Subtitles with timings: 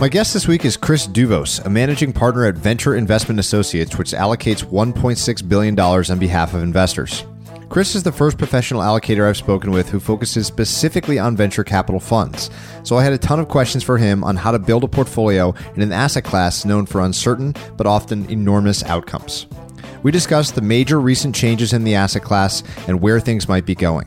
[0.00, 4.12] My guest this week is Chris Douvos, a managing partner at Venture Investment Associates, which
[4.12, 7.26] allocates $1.6 billion on behalf of investors.
[7.68, 12.00] Chris is the first professional allocator I've spoken with who focuses specifically on venture capital
[12.00, 12.48] funds.
[12.82, 15.54] So I had a ton of questions for him on how to build a portfolio
[15.76, 19.48] in an asset class known for uncertain but often enormous outcomes.
[20.02, 23.74] We discussed the major recent changes in the asset class and where things might be
[23.74, 24.06] going.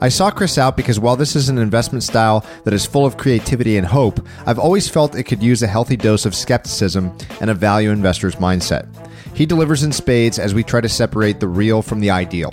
[0.00, 3.16] I saw Chris out because while this is an investment style that is full of
[3.16, 7.50] creativity and hope, I've always felt it could use a healthy dose of skepticism and
[7.50, 8.88] a value investor's mindset.
[9.34, 12.52] He delivers in spades as we try to separate the real from the ideal.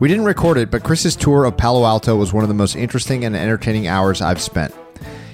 [0.00, 2.74] We didn't record it, but Chris's tour of Palo Alto was one of the most
[2.74, 4.74] interesting and entertaining hours I've spent.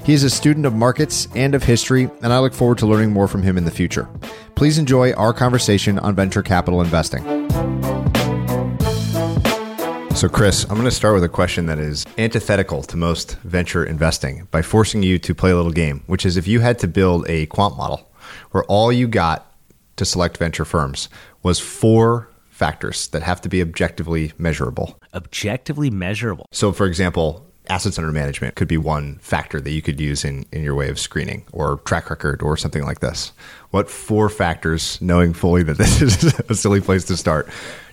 [0.04, 3.12] He is a student of markets and of history, and I look forward to learning
[3.12, 4.08] more from him in the future.
[4.54, 7.37] Please enjoy our conversation on venture capital investing.
[10.18, 13.84] So, Chris, I'm going to start with a question that is antithetical to most venture
[13.84, 16.88] investing by forcing you to play a little game, which is if you had to
[16.88, 18.10] build a quant model
[18.50, 19.54] where all you got
[19.94, 21.08] to select venture firms
[21.44, 24.98] was four factors that have to be objectively measurable.
[25.14, 26.46] Objectively measurable.
[26.50, 30.44] So, for example, assets under management could be one factor that you could use in,
[30.50, 33.32] in your way of screening or track record or something like this.
[33.70, 37.48] What four factors, knowing fully that this is a silly place to start,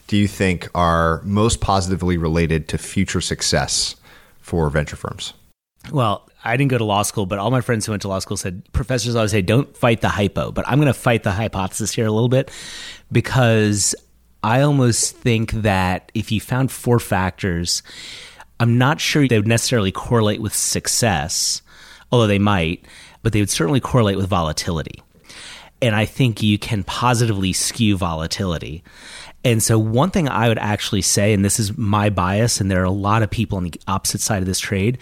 [0.08, 3.96] do you think are most positively related to future success
[4.40, 5.34] for venture firms?
[5.92, 8.20] Well, I didn't go to law school, but all my friends who went to law
[8.20, 10.52] school said professors always say, don't fight the hypo.
[10.52, 12.52] But I'm going to fight the hypothesis here a little bit
[13.12, 13.96] because
[14.44, 17.82] I almost think that if you found four factors,
[18.60, 21.64] I'm not sure they would necessarily correlate with success,
[22.12, 22.86] although they might,
[23.24, 25.02] but they would certainly correlate with volatility.
[25.82, 28.84] And I think you can positively skew volatility.
[29.46, 32.82] And so, one thing I would actually say, and this is my bias, and there
[32.82, 34.98] are a lot of people on the opposite side of this trade,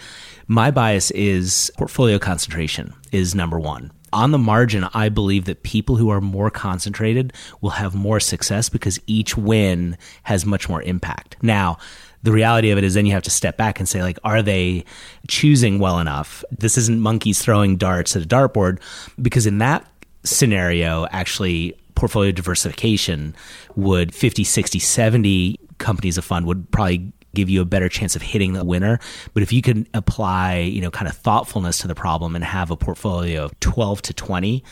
[0.46, 3.90] my bias is portfolio concentration is number one.
[4.12, 7.32] On the margin, I believe that people who are more concentrated
[7.62, 11.36] will have more success because each win has much more impact.
[11.42, 11.78] Now,
[12.22, 14.40] the reality of it is then you have to step back and say like are
[14.40, 14.82] they
[15.28, 18.80] choosing well enough this isn't monkeys throwing darts at a dartboard
[19.20, 19.86] because in that
[20.22, 23.34] scenario actually portfolio diversification
[23.76, 28.20] would 50, 60, 70 companies a fund would probably give you a better chance of
[28.20, 28.98] hitting the winner.
[29.32, 32.70] But if you can apply, you know, kind of thoughtfulness to the problem and have
[32.70, 34.62] a portfolio of 12 to 20,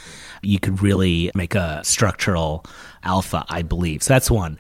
[0.42, 2.66] you could really make a structural
[3.03, 4.03] alpha, I believe.
[4.03, 4.59] So that's one.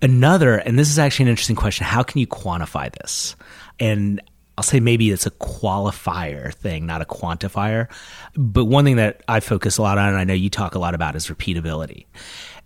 [0.00, 3.36] Another, and this is actually an interesting question, how can you quantify this?
[3.78, 4.22] And
[4.58, 7.88] I'll say maybe it's a qualifier thing, not a quantifier.
[8.34, 10.78] But one thing that I focus a lot on, and I know you talk a
[10.78, 12.06] lot about, is repeatability.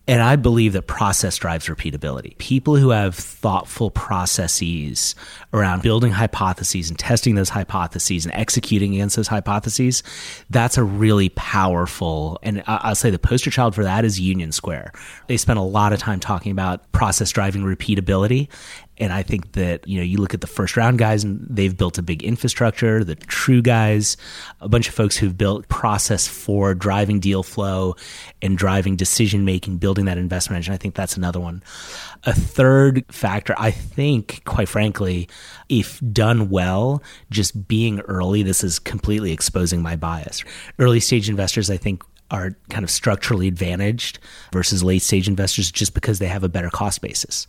[0.09, 2.37] And I believe that process drives repeatability.
[2.39, 5.15] People who have thoughtful processes
[5.53, 10.03] around building hypotheses and testing those hypotheses and executing against those hypotheses,
[10.49, 14.93] that's a really powerful, and I'll say the poster child for that is Union Square.
[15.29, 18.49] They spent a lot of time talking about process driving repeatability.
[19.01, 21.77] And I think that, you know, you look at the first round guys and they've
[21.77, 24.19] built a big infrastructure, the true guys,
[24.61, 27.97] a bunch of folks who've built process for driving deal flow
[28.43, 30.75] and driving decision making, building that investment engine.
[30.75, 31.63] I think that's another one.
[32.25, 35.29] A third factor, I think, quite frankly,
[35.71, 40.45] if done well, just being early, this is completely exposing my bias.
[40.79, 44.19] Early stage investors, I think, are kind of structurally advantaged
[44.53, 47.47] versus late stage investors just because they have a better cost basis.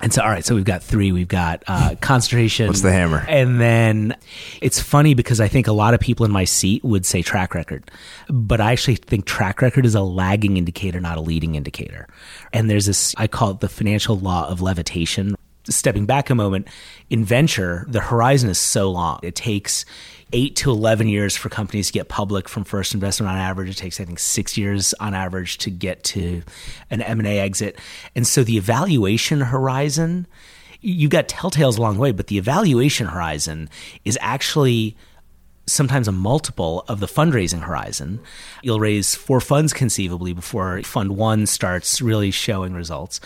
[0.00, 1.12] And so, all right, so we've got three.
[1.12, 2.66] We've got uh, concentration.
[2.66, 3.24] What's the hammer?
[3.28, 4.16] And then
[4.60, 7.54] it's funny because I think a lot of people in my seat would say track
[7.54, 7.88] record,
[8.28, 12.08] but I actually think track record is a lagging indicator, not a leading indicator.
[12.52, 15.36] And there's this, I call it the financial law of levitation.
[15.68, 16.66] Stepping back a moment,
[17.08, 19.20] in venture, the horizon is so long.
[19.22, 19.84] It takes
[20.32, 23.68] eight to 11 years for companies to get public from first investment on average.
[23.68, 26.42] It takes, I think, six years on average to get to
[26.90, 27.78] an M&A exit.
[28.14, 30.26] And so the evaluation horizon,
[30.80, 33.68] you've got telltales along the way, but the evaluation horizon
[34.04, 34.96] is actually
[35.66, 38.20] sometimes a multiple of the fundraising horizon.
[38.62, 43.20] You'll raise four funds conceivably before fund one starts really showing results.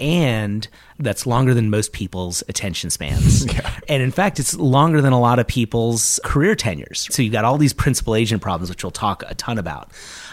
[0.00, 0.66] And
[0.98, 3.44] that's longer than most people's attention spans.
[3.54, 3.78] yeah.
[3.88, 7.08] And in fact, it's longer than a lot of people's career tenures.
[7.10, 9.90] So you've got all these principal agent problems, which we'll talk a ton about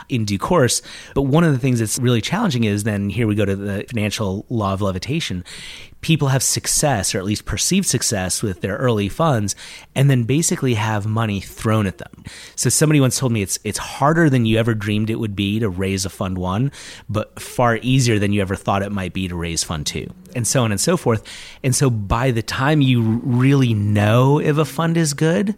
[0.09, 0.81] in due course.
[1.13, 3.85] But one of the things that's really challenging is then here we go to the
[3.87, 5.43] financial law of levitation.
[6.01, 9.55] People have success, or at least perceived success, with their early funds,
[9.95, 12.23] and then basically have money thrown at them.
[12.55, 15.59] So somebody once told me it's it's harder than you ever dreamed it would be
[15.59, 16.71] to raise a fund one,
[17.09, 20.47] but far easier than you ever thought it might be to raise fund two, and
[20.47, 21.23] so on and so forth.
[21.63, 25.55] And so by the time you really know if a fund is good,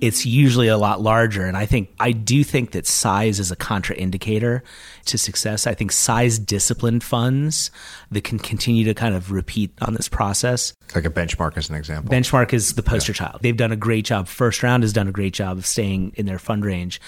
[0.00, 1.44] it's usually a lot larger.
[1.44, 4.62] And I think, I do think that size is a contraindicator
[5.06, 5.66] to success.
[5.66, 7.70] I think size disciplined funds
[8.10, 10.74] that can continue to kind of repeat on this process.
[10.94, 12.14] Like a benchmark as an example.
[12.14, 13.16] Benchmark is the poster yeah.
[13.28, 13.40] child.
[13.42, 14.28] They've done a great job.
[14.28, 17.00] First round has done a great job of staying in their fund range.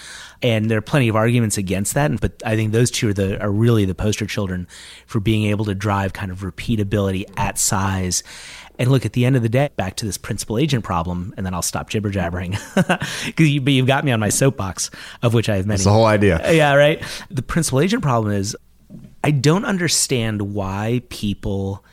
[0.43, 2.21] And there are plenty of arguments against that.
[2.21, 4.67] But I think those two are the are really the poster children
[5.07, 8.23] for being able to drive kind of repeatability at size
[8.81, 11.44] and look, at the end of the day, back to this principal agent problem, and
[11.44, 14.91] then I'll stop jibber jabbering because you, you've got me on my soapbox,
[15.23, 15.77] of which I have many.
[15.77, 16.43] That's the whole idea.
[16.43, 17.03] Uh, yeah, right.
[17.31, 18.56] The principal agent problem is
[19.23, 21.85] I don't understand why people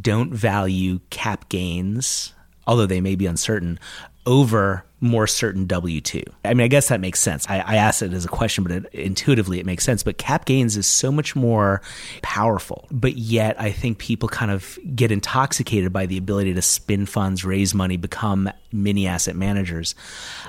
[0.00, 2.32] don't value cap gains,
[2.66, 3.78] although they may be uncertain,
[4.24, 6.22] over more certain W 2.
[6.44, 7.44] I mean, I guess that makes sense.
[7.50, 10.02] I, I asked it as a question, but it, intuitively it makes sense.
[10.02, 11.82] But cap gains is so much more
[12.22, 12.86] powerful.
[12.90, 17.44] But yet, I think people kind of get intoxicated by the ability to spin funds,
[17.44, 19.94] raise money, become mini asset managers.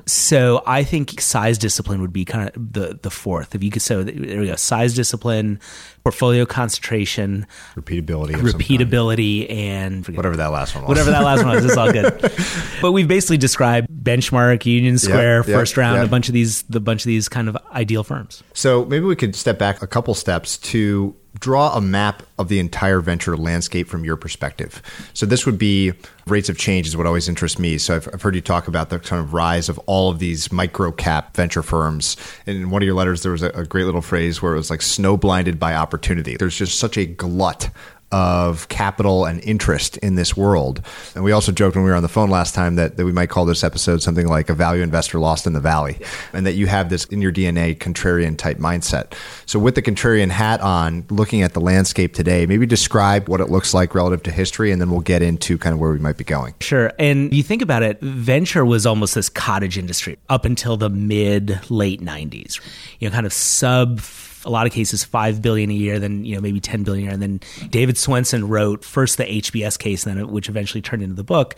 [0.05, 3.55] So I think size discipline would be kind of the, the fourth.
[3.55, 5.59] If you could, so there we go size discipline,
[6.03, 10.89] portfolio concentration, repeatability, repeatability, and whatever that last one was.
[10.89, 12.31] Whatever that last one was, it's all good.
[12.81, 16.05] but we've basically described benchmark, Union Square, yep, first yep, round, yep.
[16.05, 18.43] a bunch of these, the bunch of these kind of ideal firms.
[18.53, 22.59] So maybe we could step back a couple steps to draw a map of the
[22.59, 24.81] entire venture landscape from your perspective.
[25.13, 25.93] So this would be
[26.27, 27.77] rates of change is what always interests me.
[27.77, 30.51] So I've, I've, heard you talk about the kind of rise of all of these
[30.51, 32.17] micro cap venture firms.
[32.45, 34.57] And in one of your letters, there was a, a great little phrase where it
[34.57, 36.37] was like snow blinded by opportunity.
[36.37, 37.69] There's just such a glut
[38.13, 40.85] of capital and interest in this world.
[41.15, 43.11] And we also joked when we were on the phone last time that, that we
[43.11, 45.97] might call this episode something like a value investor lost in the valley,
[46.31, 49.15] and that you have this in your DNA contrarian type mindset.
[49.47, 53.49] So, with the contrarian hat on, looking at the landscape today, maybe describe what it
[53.49, 56.17] looks like relative to history, and then we'll get into kind of where we might
[56.17, 56.53] be going.
[56.61, 56.93] Sure.
[56.99, 61.59] And you think about it, venture was almost this cottage industry up until the mid
[61.71, 62.59] late 90s,
[62.99, 63.99] you know, kind of sub
[64.45, 67.05] a lot of cases five billion a year, then you know maybe ten billion a
[67.05, 71.15] year, and then David Swensen wrote first the HBS case, then which eventually turned into
[71.15, 71.55] the book.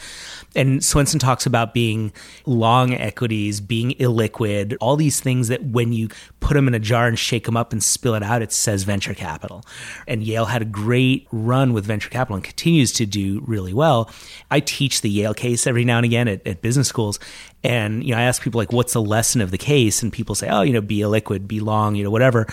[0.56, 2.14] And Swensen talks about being
[2.46, 6.10] long equities, being illiquid, all these things that when you
[6.40, 8.84] put them in a jar and shake them up and spill it out, it says
[8.84, 9.64] venture capital.
[10.08, 14.10] And Yale had a great run with venture capital and continues to do really well.
[14.52, 17.20] I teach the Yale case every now and again at, at business schools,
[17.66, 20.04] and, you know, I ask people like, what's the lesson of the case?
[20.04, 22.46] And people say, oh, you know, be illiquid, be long, you know, whatever.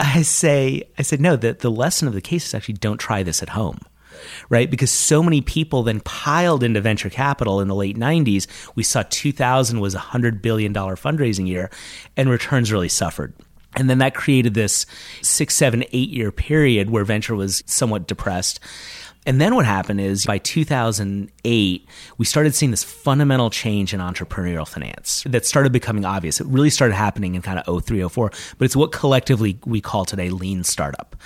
[0.00, 3.22] I say, I said, no, the, the lesson of the case is actually don't try
[3.22, 3.78] this at home.
[4.48, 4.70] Right.
[4.70, 8.46] Because so many people then piled into venture capital in the late 90s.
[8.74, 11.70] We saw 2000 was a $100 billion fundraising year
[12.16, 13.32] and returns really suffered.
[13.76, 14.84] And then that created this
[15.22, 18.60] six, seven, eight year period where venture was somewhat depressed.
[19.26, 24.66] And then what happened is by 2008, we started seeing this fundamental change in entrepreneurial
[24.66, 26.40] finance that started becoming obvious.
[26.40, 30.06] It really started happening in kind of 03, 04, but it's what collectively we call
[30.06, 31.16] today lean startup.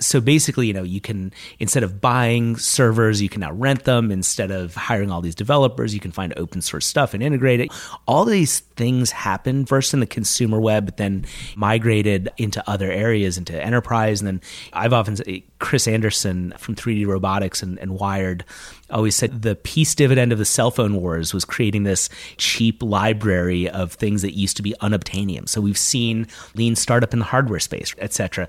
[0.00, 4.10] So basically, you know, you can, instead of buying servers, you can now rent them.
[4.10, 7.70] Instead of hiring all these developers, you can find open source stuff and integrate it.
[8.06, 13.38] All these things happened first in the consumer web, but then migrated into other areas,
[13.38, 14.20] into enterprise.
[14.20, 14.40] And then
[14.72, 15.16] I've often
[15.58, 18.44] Chris Anderson from 3D Robotics and, and Wired
[18.90, 23.68] always said the peace dividend of the cell phone wars was creating this cheap library
[23.68, 25.48] of things that used to be unobtainium.
[25.48, 28.48] So we've seen lean startup in the hardware space, et cetera.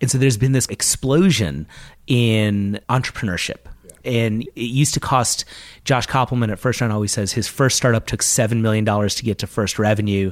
[0.00, 1.66] And so there's been this explosion
[2.06, 3.66] in entrepreneurship
[4.04, 5.44] and it used to cost
[5.84, 9.38] Josh Kopelman at First Round always says his first startup took $7 million to get
[9.38, 10.30] to first revenue.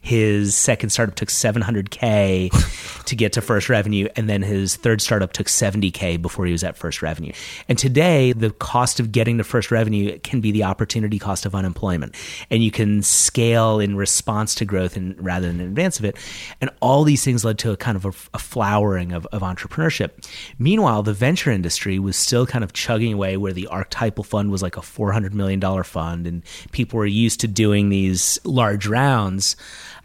[0.00, 4.06] His second startup took 700K to get to first revenue.
[4.14, 7.32] And then his third startup took 70K before he was at first revenue.
[7.68, 11.54] And today, the cost of getting to first revenue can be the opportunity cost of
[11.54, 12.14] unemployment.
[12.48, 16.16] And you can scale in response to growth and rather than in advance of it.
[16.60, 20.10] And all these things led to a kind of a, a flowering of, of entrepreneurship.
[20.60, 24.62] Meanwhile, the venture industry was still kind of chugging away where the archetypal fund was
[24.62, 26.42] like a $400 million fund and
[26.72, 29.56] people were used to doing these large rounds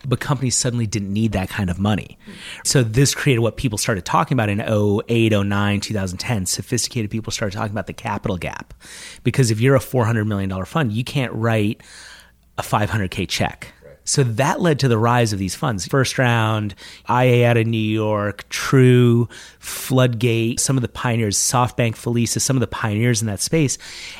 [0.07, 2.17] but companies suddenly didn't need that kind of money.
[2.63, 6.45] So this created what people started talking about in 08, 09, 2010.
[6.45, 8.73] Sophisticated people started talking about the capital gap.
[9.23, 11.81] Because if you're a $400 million fund, you can't write
[12.57, 13.73] a 500K check
[14.07, 15.85] so that led to the rise of these funds.
[15.85, 16.73] First round,
[17.09, 19.27] IA out of New York, True,
[19.59, 23.77] Floodgate, some of the pioneers, SoftTech, Felicis, some of the pioneers in that space.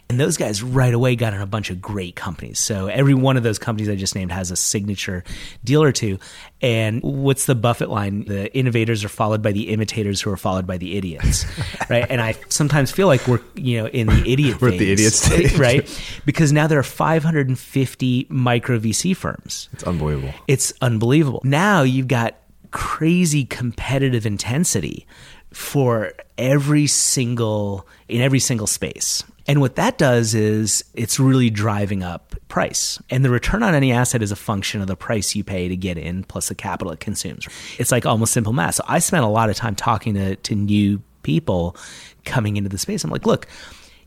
[0.10, 2.60] And those guys right away got in a bunch of great companies.
[2.60, 5.24] So every one of those companies I just named has a signature
[5.64, 6.20] deal or two.
[6.62, 8.26] And what's the Buffett line?
[8.26, 11.46] The innovators are followed by the imitators who are followed by the idiots,
[11.90, 12.06] right?
[12.10, 15.14] And I sometimes feel like we're, you know, in the idiot We're at the idiot
[15.14, 15.54] stage.
[15.58, 15.88] right?
[16.26, 19.70] Because now there are 550 micro VC firms.
[19.78, 20.34] It's unbelievable.
[20.48, 21.42] It's unbelievable.
[21.44, 22.36] Now you've got
[22.72, 25.06] crazy competitive intensity
[25.54, 29.24] for every single in every single space.
[29.46, 33.00] And what that does is it's really driving up price.
[33.12, 35.76] And the return on any asset is a function of the price you pay to
[35.76, 37.48] get in plus the capital it consumes.
[37.78, 38.76] It's like almost simple math.
[38.76, 41.78] So I spent a lot of time talking to, to new people
[42.26, 43.04] coming into the space.
[43.04, 43.48] I'm like, look,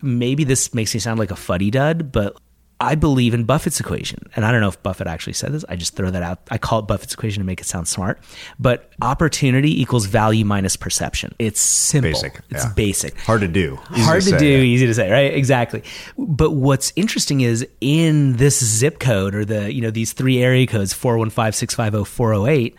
[0.02, 2.36] maybe this makes me sound like a fuddy dud, but
[2.82, 4.30] I believe in Buffett's equation.
[4.34, 5.66] And I don't know if Buffett actually said this.
[5.68, 6.40] I just throw that out.
[6.50, 8.18] I call it Buffett's equation to make it sound smart.
[8.58, 11.34] But opportunity equals value minus perception.
[11.38, 12.12] It's simple.
[12.12, 12.40] Basic.
[12.48, 12.72] It's yeah.
[12.74, 13.20] basic.
[13.20, 13.78] Hard to do.
[13.92, 14.62] Easy Hard to, say, do, yeah.
[14.62, 15.34] easy to say, right?
[15.34, 15.82] Exactly.
[16.16, 20.66] But what's interesting is in this zip code or the, you know, these three area
[20.66, 22.76] codes, 415, 650, 408,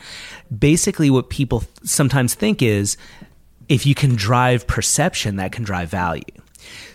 [0.57, 2.97] basically what people sometimes think is
[3.69, 6.23] if you can drive perception, that can drive value.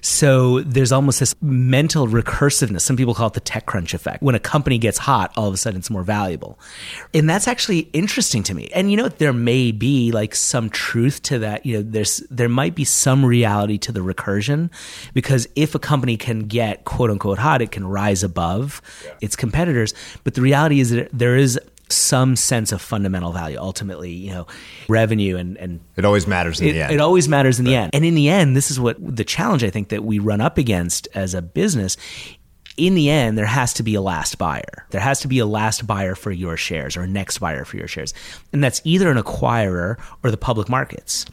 [0.00, 2.82] So there's almost this mental recursiveness.
[2.82, 4.22] Some people call it the tech crunch effect.
[4.22, 6.58] When a company gets hot, all of a sudden it's more valuable.
[7.12, 8.68] And that's actually interesting to me.
[8.68, 11.66] And you know, there may be like some truth to that.
[11.66, 14.70] You know, there's, there might be some reality to the recursion
[15.14, 19.14] because if a company can get quote unquote hot, it can rise above yeah.
[19.20, 19.94] its competitors.
[20.24, 23.58] But the reality is that there is some sense of fundamental value.
[23.58, 24.46] Ultimately, you know,
[24.88, 26.92] revenue and and it always matters in it, the end.
[26.92, 27.90] It always matters in the end.
[27.94, 30.58] And in the end, this is what the challenge I think that we run up
[30.58, 31.96] against as a business.
[32.76, 34.86] In the end, there has to be a last buyer.
[34.90, 37.78] There has to be a last buyer for your shares or a next buyer for
[37.78, 38.12] your shares.
[38.52, 41.24] And that's either an acquirer or the public markets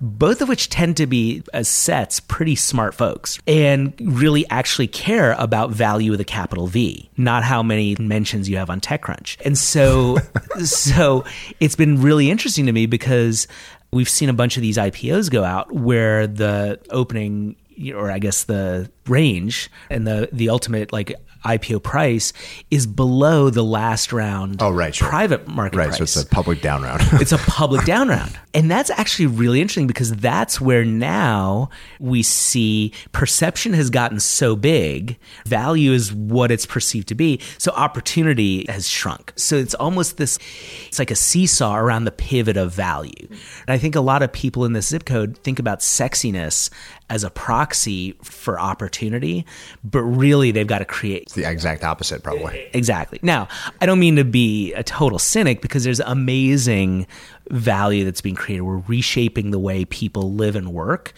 [0.00, 5.32] both of which tend to be, as sets, pretty smart folks and really actually care
[5.38, 9.38] about value with a capital V, not how many mentions you have on TechCrunch.
[9.44, 10.18] And so,
[10.64, 11.24] so
[11.60, 13.46] it's been really interesting to me because
[13.92, 17.56] we've seen a bunch of these IPOs go out where the opening
[17.94, 21.14] or I guess the range and the the ultimate like
[21.46, 22.32] IPO price
[22.70, 25.08] is below the last round oh, right, sure.
[25.08, 25.98] private market right, price.
[25.98, 27.02] so it's a public down round.
[27.14, 28.38] it's a public down round.
[28.54, 31.68] And that's actually really interesting because that's where now
[32.00, 37.40] we see perception has gotten so big, value is what it's perceived to be.
[37.58, 39.32] So opportunity has shrunk.
[39.36, 40.38] So it's almost this,
[40.86, 43.26] it's like a seesaw around the pivot of value.
[43.28, 46.70] And I think a lot of people in this zip code think about sexiness
[47.08, 49.46] as a proxy for opportunity,
[49.84, 52.68] but really they've got to create it's the exact opposite, probably.
[52.72, 53.20] Exactly.
[53.22, 53.48] Now,
[53.80, 57.06] I don't mean to be a total cynic because there's amazing
[57.50, 58.62] value that's being created.
[58.62, 61.12] We're reshaping the way people live and work.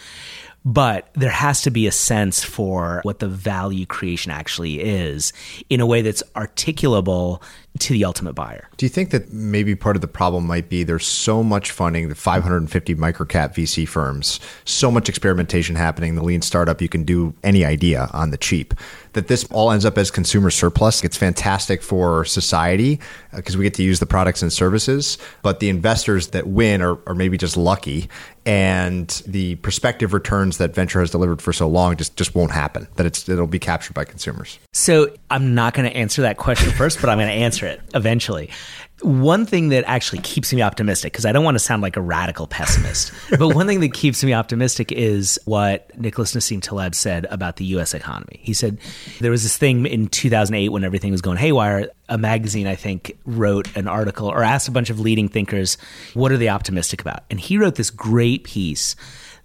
[0.64, 5.32] But there has to be a sense for what the value creation actually is
[5.70, 7.42] in a way that's articulable
[7.78, 8.68] to the ultimate buyer.
[8.76, 12.08] Do you think that maybe part of the problem might be there's so much funding,
[12.08, 17.34] the 550 microcap VC firms, so much experimentation happening, the lean startup, you can do
[17.44, 18.74] any idea on the cheap,
[19.12, 21.02] that this all ends up as consumer surplus.
[21.04, 23.00] It's fantastic for society
[23.34, 26.82] because uh, we get to use the products and services, but the investors that win
[26.82, 28.08] are, are maybe just lucky
[28.48, 32.88] and the prospective returns that venture has delivered for so long just, just won't happen,
[32.96, 34.58] that it's, it'll be captured by consumers.
[34.72, 37.80] So I'm not going to answer that question first, but I'm going to answer it
[37.94, 38.50] eventually.
[39.02, 42.00] one thing that actually keeps me optimistic, because I don't want to sound like a
[42.00, 47.26] radical pessimist, but one thing that keeps me optimistic is what Nicholas Nassim Taleb said
[47.30, 48.40] about the US economy.
[48.42, 48.78] He said
[49.20, 51.88] there was this thing in 2008 when everything was going haywire.
[52.08, 55.76] A magazine, I think, wrote an article or asked a bunch of leading thinkers,
[56.14, 57.24] what are they optimistic about?
[57.30, 58.96] And he wrote this great piece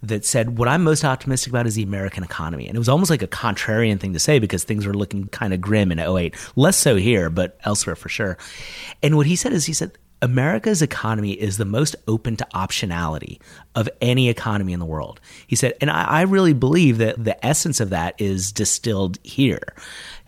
[0.08, 2.66] that said, What I'm most optimistic about is the American economy.
[2.66, 5.52] And it was almost like a contrarian thing to say because things were looking kind
[5.52, 6.34] of grim in 08.
[6.56, 8.38] Less so here, but elsewhere for sure.
[9.02, 9.92] And what he said is, he said,
[10.22, 13.38] America's economy is the most open to optionality
[13.74, 15.20] of any economy in the world.
[15.46, 19.74] He said, and I, I, really believe that the essence of that is distilled here.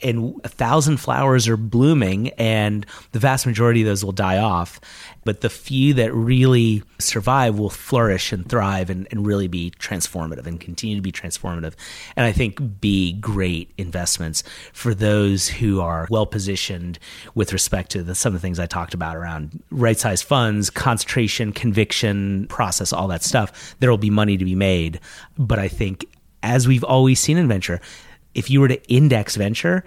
[0.03, 4.81] And a thousand flowers are blooming, and the vast majority of those will die off
[5.27, 10.47] but the few that really survive will flourish and thrive and, and really be transformative
[10.47, 11.75] and continue to be transformative.
[12.15, 17.01] And I think be great investments for those who are well positioned
[17.35, 20.71] with respect to the, some of the things I talked about around right sized funds,
[20.71, 23.75] concentration, conviction, process, all that stuff.
[23.81, 25.01] There will be money to be made.
[25.37, 26.07] But I think,
[26.45, 27.81] as we've always seen in venture,
[28.37, 29.83] if you were to index venture,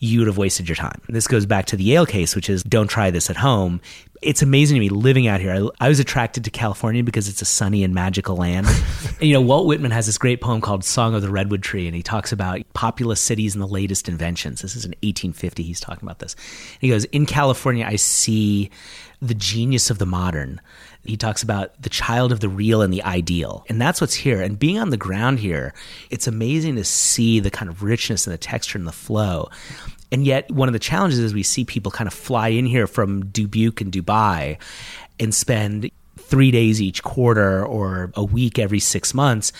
[0.00, 1.00] you would have wasted your time.
[1.08, 3.80] This goes back to the Yale case, which is don't try this at home.
[4.20, 5.52] It's amazing to me living out here.
[5.52, 8.66] I, I was attracted to California because it's a sunny and magical land.
[9.20, 11.86] and, you know, Walt Whitman has this great poem called Song of the Redwood Tree,
[11.86, 14.62] and he talks about populous cities and the latest inventions.
[14.62, 15.62] This is in 1850.
[15.62, 16.34] He's talking about this.
[16.80, 18.70] he goes, In California, I see
[19.20, 20.60] the genius of the modern.
[21.04, 23.64] He talks about the child of the real and the ideal.
[23.68, 24.40] And that's what's here.
[24.40, 25.74] And being on the ground here,
[26.10, 29.50] it's amazing to see the kind of richness and the texture and the flow.
[30.12, 32.86] And yet, one of the challenges is we see people kind of fly in here
[32.86, 34.58] from Dubuque and Dubai
[35.18, 39.52] and spend three days each quarter or a week every six months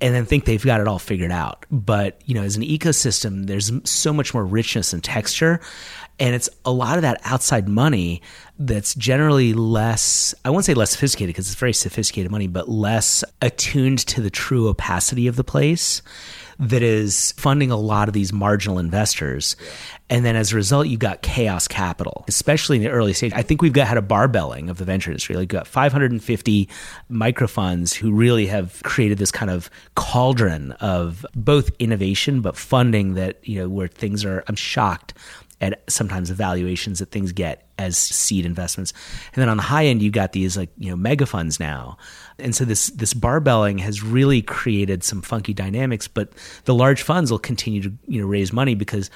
[0.00, 1.66] and then think they've got it all figured out.
[1.70, 5.60] But, you know, as an ecosystem, there's so much more richness and texture.
[6.20, 8.20] And it's a lot of that outside money
[8.58, 13.24] that's generally less, I won't say less sophisticated because it's very sophisticated money, but less
[13.40, 16.02] attuned to the true opacity of the place
[16.58, 19.56] that is funding a lot of these marginal investors.
[20.10, 23.32] And then as a result, you've got chaos capital, especially in the early stage.
[23.34, 25.36] I think we've got had a barbelling of the venture industry.
[25.36, 26.68] Like, you've got 550
[27.08, 33.14] micro funds who really have created this kind of cauldron of both innovation, but funding
[33.14, 35.14] that, you know, where things are, I'm shocked
[35.60, 38.92] at sometimes the valuations that things get as seed investments.
[39.34, 41.98] And then on the high end, you've got these like, you know, mega funds now.
[42.38, 46.32] And so this this barbelling has really created some funky dynamics, but
[46.64, 49.10] the large funds will continue to, you know, raise money because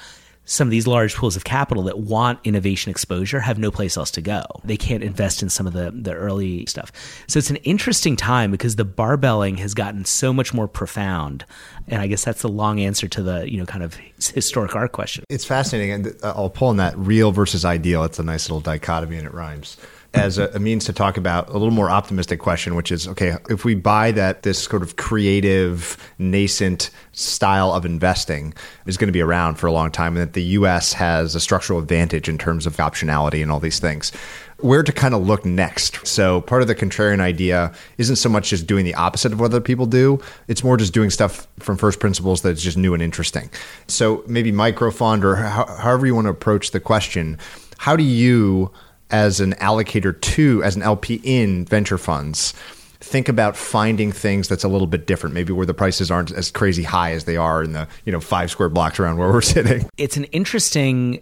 [0.45, 4.11] some of these large pools of capital that want innovation exposure have no place else
[4.11, 4.43] to go.
[4.63, 6.91] They can't invest in some of the, the early stuff.
[7.27, 11.45] So it's an interesting time because the barbelling has gotten so much more profound.
[11.87, 14.91] And I guess that's the long answer to the, you know, kind of historic art
[14.91, 15.23] question.
[15.29, 15.91] It's fascinating.
[15.91, 18.03] And uh, I'll pull on that real versus ideal.
[18.03, 19.77] It's a nice little dichotomy and it rhymes
[20.15, 23.37] as a, a, means to talk about a little more optimistic question, which is okay,
[23.49, 28.53] if we buy that this sort of creative, nascent style of investing
[28.85, 31.39] is going to be around for a long time, and that the US has a
[31.39, 34.11] structural advantage in terms of optionality and all these things.
[34.59, 36.07] Where to kind of look next.
[36.07, 39.47] So, part of the contrarian idea isn't so much just doing the opposite of what
[39.47, 43.03] other people do, it's more just doing stuff from first principles that's just new and
[43.03, 43.49] interesting.
[43.87, 47.37] So, maybe microfund or however you want to approach the question,
[47.77, 48.71] how do you
[49.11, 52.53] as an allocator to, as an LP in venture funds,
[52.99, 56.51] think about finding things that's a little bit different, maybe where the prices aren't as
[56.51, 59.41] crazy high as they are in the you know five square blocks around where we're
[59.41, 59.87] sitting.
[59.97, 61.21] It's an interesting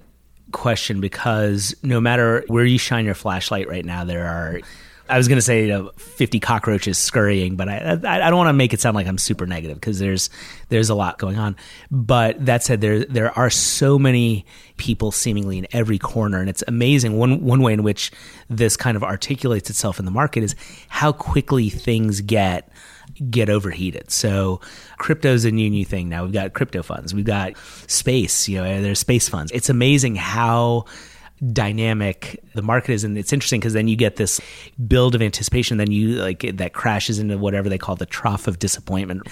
[0.52, 4.62] question because no matter where you shine your flashlight right now, there are
[5.14, 8.38] I was going to say you know, 50 cockroaches scurrying, but I, I, I don't
[8.38, 10.32] want to make it sound like I'm super negative because there's
[10.70, 11.56] there's a lot going on.
[11.92, 14.48] But that said, there there are so many
[14.78, 17.18] people seemingly in every corner, and it's amazing.
[17.20, 18.12] One one way in which
[18.50, 20.56] this kind of articulates itself in the market is
[20.88, 22.70] how quickly things get
[23.30, 24.10] get overheated.
[24.10, 24.62] So
[24.98, 26.24] crypto's a new new thing now.
[26.24, 27.14] We've got crypto funds.
[27.14, 27.54] We've got
[27.86, 28.50] space.
[28.50, 29.52] You know, there's space funds.
[29.52, 30.86] It's amazing how
[31.52, 34.40] dynamic the market is and it's interesting because then you get this
[34.88, 38.60] build of anticipation then you like that crashes into whatever they call the trough of
[38.60, 39.24] disappointment.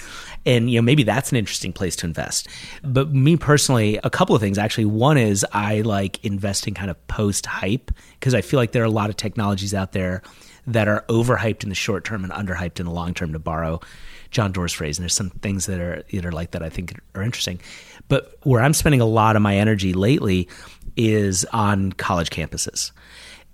[0.45, 2.47] And you know maybe that's an interesting place to invest.
[2.83, 4.85] But me personally a couple of things actually.
[4.85, 8.85] One is i like investing kind of post hype because i feel like there are
[8.85, 10.21] a lot of technologies out there
[10.67, 13.79] that are overhyped in the short term and underhyped in the long term to borrow
[14.31, 14.97] John Doerr's phrase.
[14.97, 17.59] And there's some things that are that are like that I think are interesting
[18.07, 20.47] but where I'm spending a lot of my energy lately
[20.95, 22.91] is on college campuses.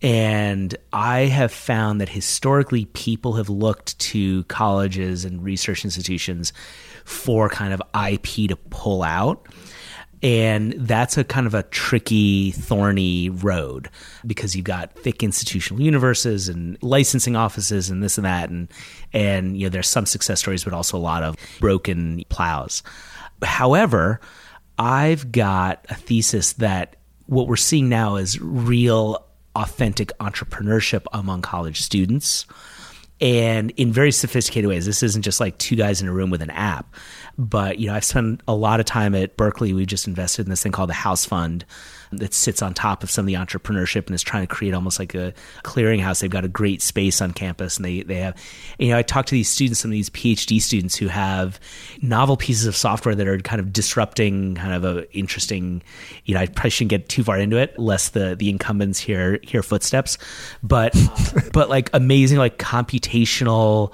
[0.01, 6.53] And I have found that historically people have looked to colleges and research institutions
[7.03, 9.47] for kind of IP to pull out.
[10.23, 13.89] And that's a kind of a tricky, thorny road
[14.25, 18.49] because you've got thick institutional universes and licensing offices and this and that.
[18.49, 18.67] And,
[19.13, 22.81] and, you know, there's some success stories, but also a lot of broken plows.
[23.43, 24.19] However,
[24.77, 26.95] I've got a thesis that
[27.25, 32.45] what we're seeing now is real, authentic entrepreneurship among college students
[33.19, 34.85] and in very sophisticated ways.
[34.85, 36.93] This isn't just like two guys in a room with an app.
[37.37, 39.73] But you know, I've spent a lot of time at Berkeley.
[39.73, 41.65] We just invested in this thing called the House Fund
[42.11, 44.99] that sits on top of some of the entrepreneurship and is trying to create almost
[44.99, 46.21] like a clearinghouse.
[46.21, 48.35] They've got a great space on campus, and they they have.
[48.79, 51.59] You know, I talk to these students, some of these PhD students who have
[52.01, 55.81] novel pieces of software that are kind of disrupting, kind of a interesting.
[56.25, 59.39] You know, I probably shouldn't get too far into it, lest the the incumbents hear
[59.43, 60.17] hear footsteps,
[60.63, 60.95] but
[61.53, 63.93] but like amazing like computational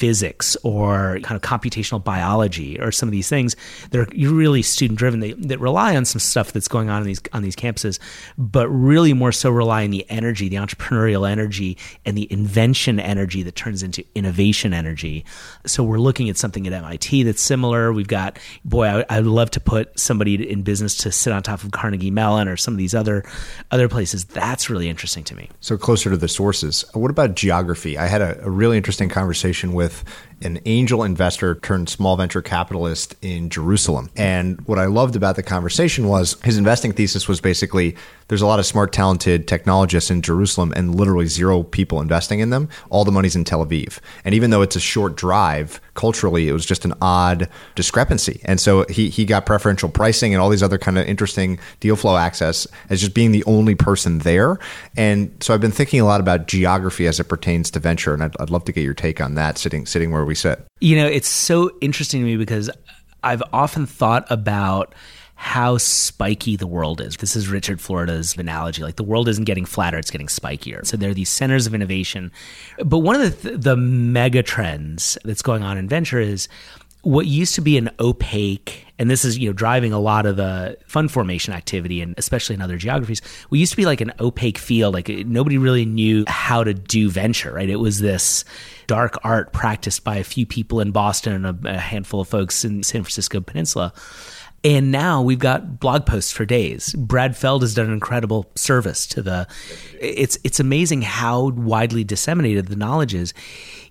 [0.00, 3.54] physics or kind of computational biology or some of these things
[3.90, 7.06] that are really student driven they, that rely on some stuff that's going on in
[7.06, 7.98] these on these campuses
[8.38, 13.42] but really more so rely on the energy the entrepreneurial energy and the invention energy
[13.42, 15.24] that turns into innovation energy.
[15.66, 17.92] So we're looking at something at MIT that's similar.
[17.92, 21.42] We've got boy I, I would love to put somebody in business to sit on
[21.42, 23.24] top of Carnegie Mellon or some of these other
[23.70, 24.24] other places.
[24.24, 25.50] That's really interesting to me.
[25.60, 26.84] So closer to the sources.
[26.94, 27.98] What about geography?
[27.98, 30.04] I had a, a really interesting conversation with with
[30.42, 34.10] an angel investor turned small venture capitalist in Jerusalem.
[34.16, 37.96] And what I loved about the conversation was his investing thesis was basically
[38.28, 42.50] there's a lot of smart, talented technologists in Jerusalem and literally zero people investing in
[42.50, 42.68] them.
[42.88, 43.98] All the money's in Tel Aviv.
[44.24, 48.40] And even though it's a short drive, culturally, it was just an odd discrepancy.
[48.44, 51.96] And so he, he got preferential pricing and all these other kind of interesting deal
[51.96, 54.58] flow access as just being the only person there.
[54.96, 58.14] And so I've been thinking a lot about geography as it pertains to venture.
[58.14, 60.64] And I'd, I'd love to get your take on that sitting, sitting where we sit.
[60.80, 62.70] You know, it's so interesting to me because
[63.22, 64.94] I've often thought about
[65.34, 67.16] how spiky the world is.
[67.16, 68.82] This is Richard Florida's analogy.
[68.82, 70.86] Like the world isn't getting flatter, it's getting spikier.
[70.86, 72.30] So there are these centers of innovation.
[72.84, 76.46] But one of the, th- the mega trends that's going on in venture is
[77.02, 80.36] what used to be an opaque and this is you know driving a lot of
[80.36, 84.12] the fund formation activity and especially in other geographies we used to be like an
[84.20, 88.44] opaque field like nobody really knew how to do venture right it was this
[88.86, 92.64] dark art practiced by a few people in boston and a, a handful of folks
[92.64, 93.92] in san francisco peninsula
[94.62, 96.92] and now we've got blog posts for days.
[96.92, 99.46] Brad Feld has done an incredible service to the.
[99.98, 103.32] It's it's amazing how widely disseminated the knowledge is.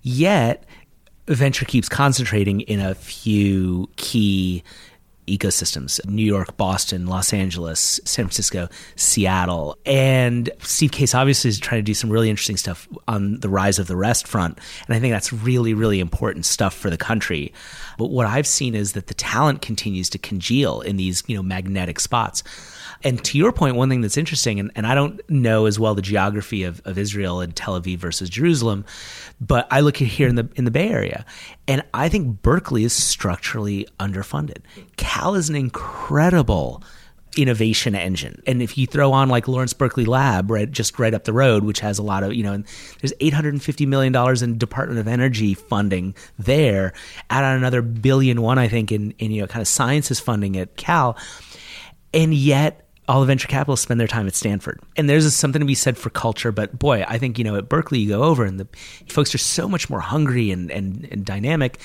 [0.02, 0.64] Yet
[1.34, 4.62] venture keeps concentrating in a few key
[5.30, 9.78] ecosystems New York, Boston, Los Angeles, San Francisco, Seattle.
[9.86, 13.78] And Steve Case obviously is trying to do some really interesting stuff on the rise
[13.78, 14.58] of the rest front.
[14.86, 17.52] And I think that's really, really important stuff for the country.
[17.96, 21.42] But what I've seen is that the talent continues to congeal in these, you know,
[21.42, 22.42] magnetic spots.
[23.02, 25.94] And to your point, one thing that's interesting, and, and I don't know as well
[25.94, 28.84] the geography of, of Israel and Tel Aviv versus Jerusalem,
[29.40, 31.24] but I look at here in the in the Bay Area,
[31.66, 34.58] and I think Berkeley is structurally underfunded.
[34.96, 36.82] Cal is an incredible
[37.36, 38.42] innovation engine.
[38.46, 41.64] And if you throw on like Lawrence Berkeley Lab, right, just right up the road,
[41.64, 42.62] which has a lot of, you know,
[43.00, 46.92] there's $850 million in Department of Energy funding there,
[47.28, 50.56] add on another billion one, I think, in, in, you know, kind of sciences funding
[50.56, 51.16] at Cal.
[52.12, 54.80] And yet all the venture capitalists spend their time at Stanford.
[54.96, 57.68] And there's something to be said for culture, but boy, I think, you know, at
[57.68, 58.68] Berkeley you go over and the
[59.08, 61.80] folks are so much more hungry and, and, and dynamic.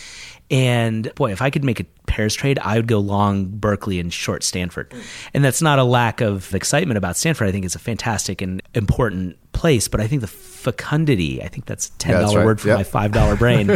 [0.52, 4.14] And boy, if I could make a pairs trade, I would go long Berkeley and
[4.14, 4.94] short Stanford.
[5.34, 7.48] And that's not a lack of excitement about Stanford.
[7.48, 10.28] I think it's a fantastic and important place, but I think the
[10.66, 12.46] fecundity, I think that's a $10 yeah, right.
[12.46, 12.78] word for yep.
[12.78, 13.70] my $5 brain,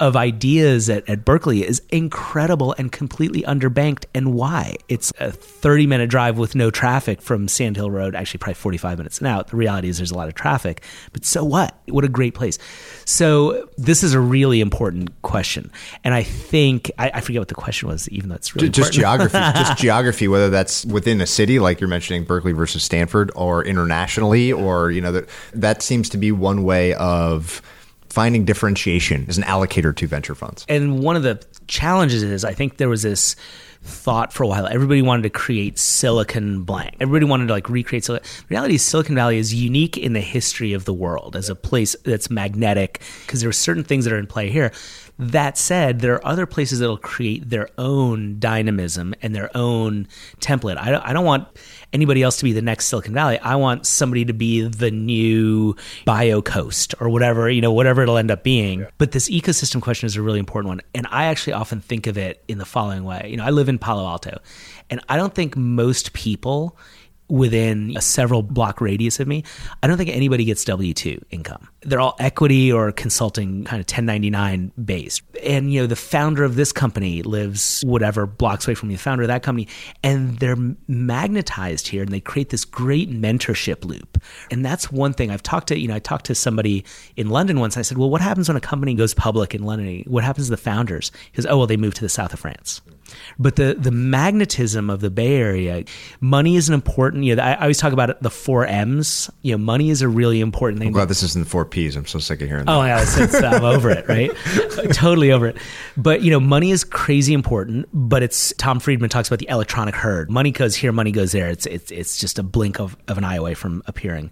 [0.00, 4.04] of ideas at, at Berkeley is incredible and completely underbanked.
[4.14, 4.76] And why?
[4.88, 8.98] It's a 30 minute drive with no traffic from Sand Hill Road, actually, probably 45
[8.98, 9.42] minutes now.
[9.42, 11.76] The reality is there's a lot of traffic, but so what?
[11.88, 12.58] What a great place.
[13.04, 15.70] So, this is a really important question.
[16.04, 18.92] And I think, I, I forget what the question was, even though it's really just,
[18.92, 23.30] just geography, just geography, whether that's within a city, like you're mentioning Berkeley versus Stanford,
[23.34, 27.62] or internationally, or, you know, that, seems to be one way of
[28.08, 30.64] finding differentiation as an allocator to venture funds.
[30.68, 33.36] And one of the challenges is I think there was this
[33.82, 34.66] thought for a while.
[34.66, 36.96] Everybody wanted to create Silicon blank.
[37.00, 38.28] Everybody wanted to like recreate Silicon.
[38.48, 41.94] Reality is Silicon Valley is unique in the history of the world as a place
[42.04, 44.72] that's magnetic because there are certain things that are in play here.
[45.18, 50.08] That said, there are other places that'll create their own dynamism and their own
[50.40, 50.78] template.
[50.78, 51.48] I don't, I don't want
[51.92, 53.38] anybody else to be the next Silicon Valley.
[53.38, 55.74] I want somebody to be the new
[56.06, 58.86] BioCoast or whatever, you know, whatever it'll end up being.
[58.98, 60.80] But this ecosystem question is a really important one.
[60.94, 63.28] And I actually often think of it in the following way.
[63.30, 64.38] You know, I live in Palo Alto,
[64.90, 66.76] and I don't think most people
[67.28, 69.44] within a several block radius of me,
[69.82, 71.68] I don't think anybody gets W 2 income.
[71.82, 75.22] They're all equity or consulting kind of 1099 based.
[75.42, 79.22] And, you know, the founder of this company lives whatever blocks away from the founder
[79.22, 79.68] of that company.
[80.02, 80.56] And they're
[80.88, 84.20] magnetized here and they create this great mentorship loop.
[84.50, 86.84] And that's one thing I've talked to, you know, I talked to somebody
[87.16, 87.76] in London once.
[87.76, 90.04] I said, well, what happens when a company goes public in London?
[90.06, 91.12] What happens to the founders?
[91.32, 92.80] He goes, oh, well, they move to the south of France.
[93.38, 95.84] But the the magnetism of the Bay Area,
[96.20, 97.24] money is an important.
[97.24, 99.30] You know, I, I always talk about it, the four M's.
[99.42, 100.88] You know, money is a really important thing.
[100.88, 101.96] I'm glad this isn't the four P's.
[101.96, 102.64] I'm so sick of hearing.
[102.66, 102.88] Oh that.
[102.88, 104.08] yeah, it's, it's, I'm over it.
[104.08, 104.30] Right,
[104.92, 105.56] totally over it.
[105.96, 107.88] But you know, money is crazy important.
[107.92, 110.30] But it's Tom Friedman talks about the electronic herd.
[110.30, 111.48] Money goes here, money goes there.
[111.48, 114.30] It's it's it's just a blink of, of an eye away from appearing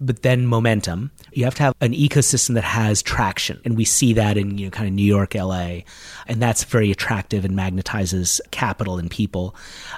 [0.00, 1.10] but then momentum.
[1.32, 3.60] You have to have an ecosystem that has traction.
[3.64, 5.80] And we see that in, you know, kind of New York, LA.
[6.26, 9.54] And that's very attractive and magnetizes capital and people.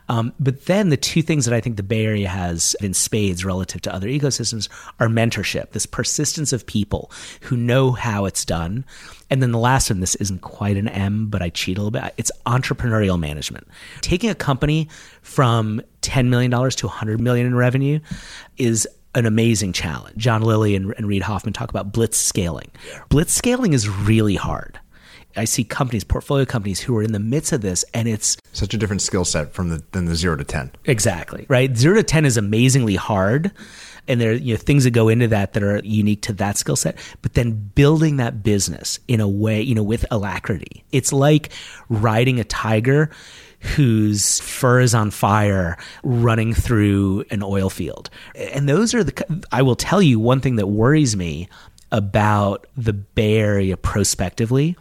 [0.08, 3.44] Um, but then the two things that I think the Bay Area has in spades
[3.44, 4.68] relative to other ecosystems
[5.00, 7.10] are mentorship, this persistence of people
[7.42, 8.84] who know how it's done.
[9.30, 11.90] And then the last one, this isn't quite an M, but I cheat a little
[11.90, 12.14] bit.
[12.16, 13.68] It's entrepreneurial management.
[14.00, 14.88] Taking a company
[15.22, 18.00] from $10 million to 100 million in revenue
[18.56, 20.16] is an amazing challenge.
[20.16, 22.70] John Lilly and, and Reid Hoffman talk about blitz scaling.
[23.08, 24.78] Blitz scaling is really hard.
[25.36, 28.74] I see companies, portfolio companies, who are in the midst of this, and it's such
[28.74, 30.72] a different skill set from the than the zero to ten.
[30.84, 31.76] Exactly right.
[31.76, 33.52] Zero to ten is amazingly hard,
[34.08, 36.58] and there are you know things that go into that that are unique to that
[36.58, 36.98] skill set.
[37.22, 41.50] But then building that business in a way, you know, with alacrity, it's like
[41.88, 43.10] riding a tiger
[43.60, 48.10] whose fur is on fire running through an oil field.
[48.34, 51.48] And those are the, I will tell you one thing that worries me
[51.90, 54.76] about the Bay Area prospectively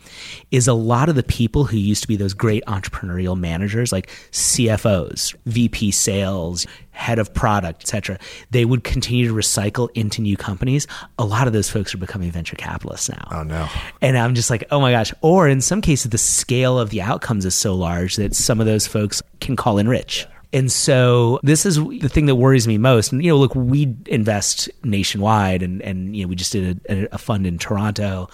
[0.52, 4.10] is a lot of the people who used to be those great entrepreneurial managers, like
[4.32, 8.20] CFOs, VP sales, head of product, etc.
[8.52, 10.88] They would continue to recycle into new companies.
[11.20, 13.28] A lot of those folks are becoming venture capitalists now.
[13.32, 13.68] Oh no!
[14.02, 15.14] And I'm just like, oh my gosh.
[15.22, 18.66] Or in some cases, the scale of the outcomes is so large that some of
[18.66, 20.26] those folks can call in rich.
[20.54, 23.12] And so this is the thing that worries me most.
[23.12, 27.16] And you know, look, we invest nationwide, and and you know, we just did a,
[27.16, 28.30] a fund in Toronto,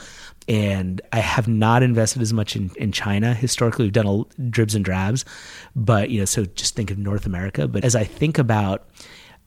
[0.48, 3.86] and I have not invested as much in in China historically.
[3.86, 5.26] We've done a, dribs and drabs,
[5.76, 7.68] but you know, so just think of North America.
[7.68, 8.88] But as I think about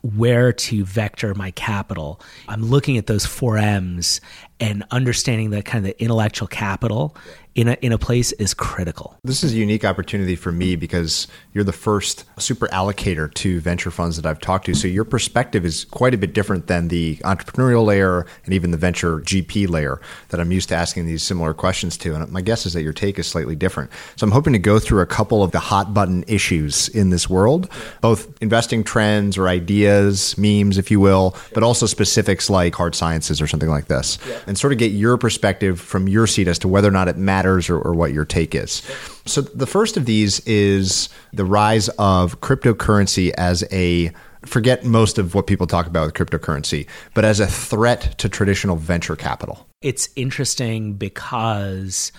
[0.02, 4.20] where to vector my capital, I'm looking at those four M's
[4.60, 7.16] and understanding that kind of the intellectual capital
[7.56, 9.18] in a, in a place is critical.
[9.24, 13.90] This is a unique opportunity for me because you're the first super allocator to venture
[13.90, 14.74] funds that I've talked to.
[14.74, 18.76] So your perspective is quite a bit different than the entrepreneurial layer and even the
[18.76, 22.14] venture GP layer that I'm used to asking these similar questions to.
[22.14, 23.90] And my guess is that your take is slightly different.
[24.16, 27.28] So I'm hoping to go through a couple of the hot button issues in this
[27.30, 27.70] world,
[28.02, 33.40] both investing trends or ideas, memes, if you will, but also specifics like hard sciences
[33.40, 34.18] or something like this.
[34.46, 37.16] And sort of get your perspective from your seat as to whether or not it
[37.16, 38.82] matters matters or, or what your take is.
[39.24, 44.12] So the first of these is the rise of cryptocurrency as a
[44.44, 48.76] forget most of what people talk about with cryptocurrency, but as a threat to traditional
[48.76, 49.66] venture capital.
[49.82, 52.12] It's interesting because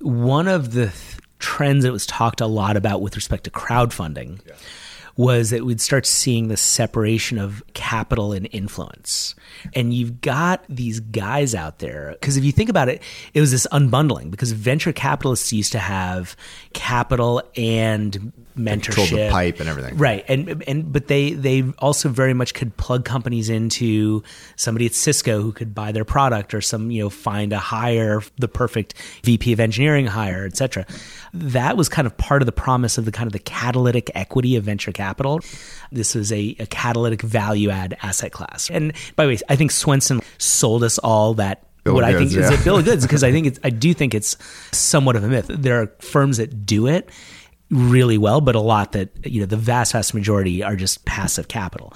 [0.00, 4.40] one of the th- trends that was talked a lot about with respect to crowdfunding
[4.46, 4.54] yeah.
[5.16, 9.34] Was that we'd start seeing the separation of capital and influence.
[9.74, 12.16] And you've got these guys out there.
[12.20, 13.02] Because if you think about it,
[13.32, 16.36] it was this unbundling because venture capitalists used to have
[16.74, 20.24] capital and mentorship, the pipe and everything, right?
[20.28, 24.22] And and but they they also very much could plug companies into
[24.56, 28.22] somebody at Cisco who could buy their product or some you know find a hire
[28.38, 30.86] the perfect VP of engineering hire, etc.
[31.32, 34.56] That was kind of part of the promise of the kind of the catalytic equity
[34.56, 35.40] of venture capital.
[35.92, 38.70] This was a, a catalytic value add asset class.
[38.70, 42.32] And by the way, I think Swensen sold us all that Bill what I think
[42.32, 42.40] yeah.
[42.40, 44.36] is a bill of goods because I think it's, I do think it's
[44.76, 45.46] somewhat of a myth.
[45.48, 47.08] There are firms that do it
[47.70, 51.48] really well, but a lot that you know the vast vast majority are just passive
[51.48, 51.92] capital.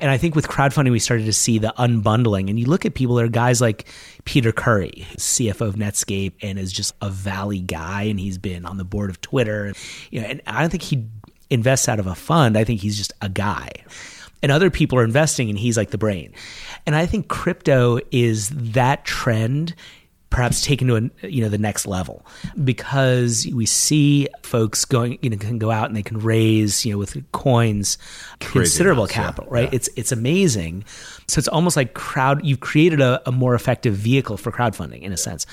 [0.00, 2.48] And I think with crowdfunding, we started to see the unbundling.
[2.48, 3.86] And you look at people, there are guys like
[4.24, 8.78] Peter Currie, CFO of Netscape, and is just a Valley guy, and he's been on
[8.78, 9.74] the board of Twitter.
[10.10, 11.06] You know, and I don't think he
[11.50, 12.56] invests out of a fund.
[12.56, 13.70] I think he's just a guy.
[14.42, 16.32] And other people are investing and he's like the brain.
[16.86, 19.74] And I think crypto is that trend
[20.30, 22.24] perhaps taken to a, you know the next level.
[22.62, 26.92] Because we see folks going you know can go out and they can raise you
[26.92, 27.98] know with coins
[28.40, 29.72] Crazy considerable amounts, capital yeah, right?
[29.72, 29.76] yeah.
[29.76, 30.84] it's it's amazing.
[31.26, 35.12] So it's almost like crowd you've created a, a more effective vehicle for crowdfunding in
[35.12, 35.46] a sense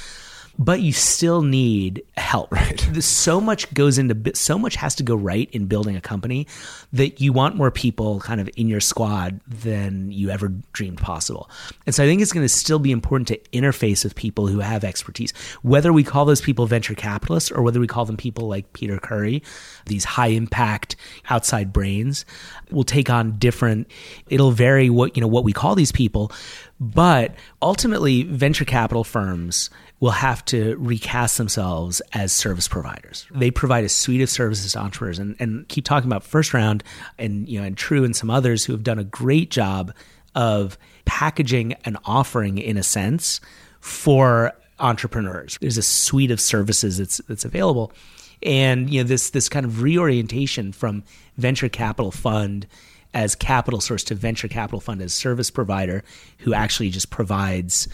[0.59, 2.51] but you still need help.
[2.51, 2.79] Right.
[3.03, 6.47] So much goes into so much has to go right in building a company
[6.93, 11.49] that you want more people kind of in your squad than you ever dreamed possible.
[11.85, 14.59] And so I think it's going to still be important to interface with people who
[14.59, 18.47] have expertise, whether we call those people venture capitalists or whether we call them people
[18.47, 19.43] like Peter Currie,
[19.85, 20.95] these high impact
[21.29, 22.25] outside brains
[22.71, 23.87] will take on different
[24.27, 26.31] it'll vary what you know what we call these people
[26.79, 33.25] but ultimately venture capital firms will have to recast themselves as service providers.
[33.31, 36.83] They provide a suite of services to entrepreneurs and, and keep talking about first round
[37.17, 39.93] and you know and True and some others who have done a great job
[40.35, 43.41] of packaging and offering in a sense
[43.79, 45.57] for entrepreneurs.
[45.61, 47.91] There's a suite of services that's that's available.
[48.43, 51.03] And you know this this kind of reorientation from
[51.37, 52.67] venture capital fund
[53.13, 56.03] as capital source to venture capital fund as service provider
[56.39, 57.87] who actually just provides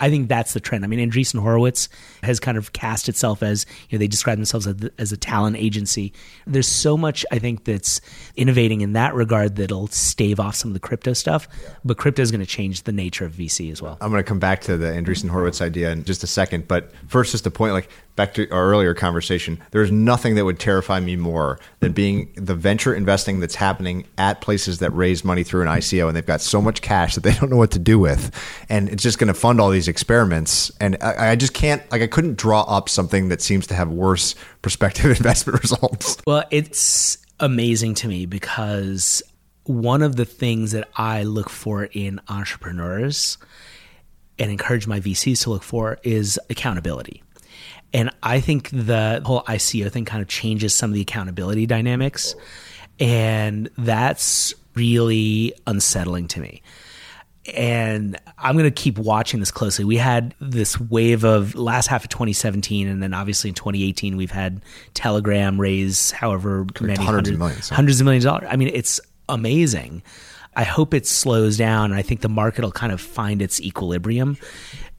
[0.00, 0.84] I think that's the trend.
[0.84, 1.88] I mean, Andreessen Horowitz
[2.22, 5.56] has kind of cast itself as, you know, they describe themselves as, as a talent
[5.56, 6.12] agency.
[6.46, 8.00] There's so much, I think, that's
[8.36, 11.48] innovating in that regard that'll stave off some of the crypto stuff.
[11.84, 13.98] But crypto is going to change the nature of VC as well.
[14.00, 16.68] I'm going to come back to the Andreessen Horowitz idea in just a second.
[16.68, 20.60] But first, just a point like back to our earlier conversation, there's nothing that would
[20.60, 25.42] terrify me more than being the venture investing that's happening at places that raise money
[25.42, 27.78] through an ICO and they've got so much cash that they don't know what to
[27.78, 28.30] do with.
[28.68, 30.70] And it's just going to fund all these experiments.
[30.80, 33.90] And I, I, just can't, like, I couldn't draw up something that seems to have
[33.90, 36.16] worse prospective investment results.
[36.26, 39.22] Well, it's amazing to me because
[39.64, 43.38] one of the things that I look for in entrepreneurs
[44.38, 47.22] and encourage my VCs to look for is accountability.
[47.92, 52.34] And I think the whole ICO thing kind of changes some of the accountability dynamics.
[52.98, 56.62] And that's really unsettling to me.
[57.52, 59.84] And I'm going to keep watching this closely.
[59.84, 64.30] We had this wave of last half of 2017, and then obviously in 2018, we've
[64.30, 64.62] had
[64.94, 68.48] Telegram raise however many hundreds hundred, of millions, hundreds of millions of dollars.
[68.50, 70.02] I mean, it's amazing.
[70.56, 73.60] I hope it slows down, and I think the market will kind of find its
[73.60, 74.38] equilibrium.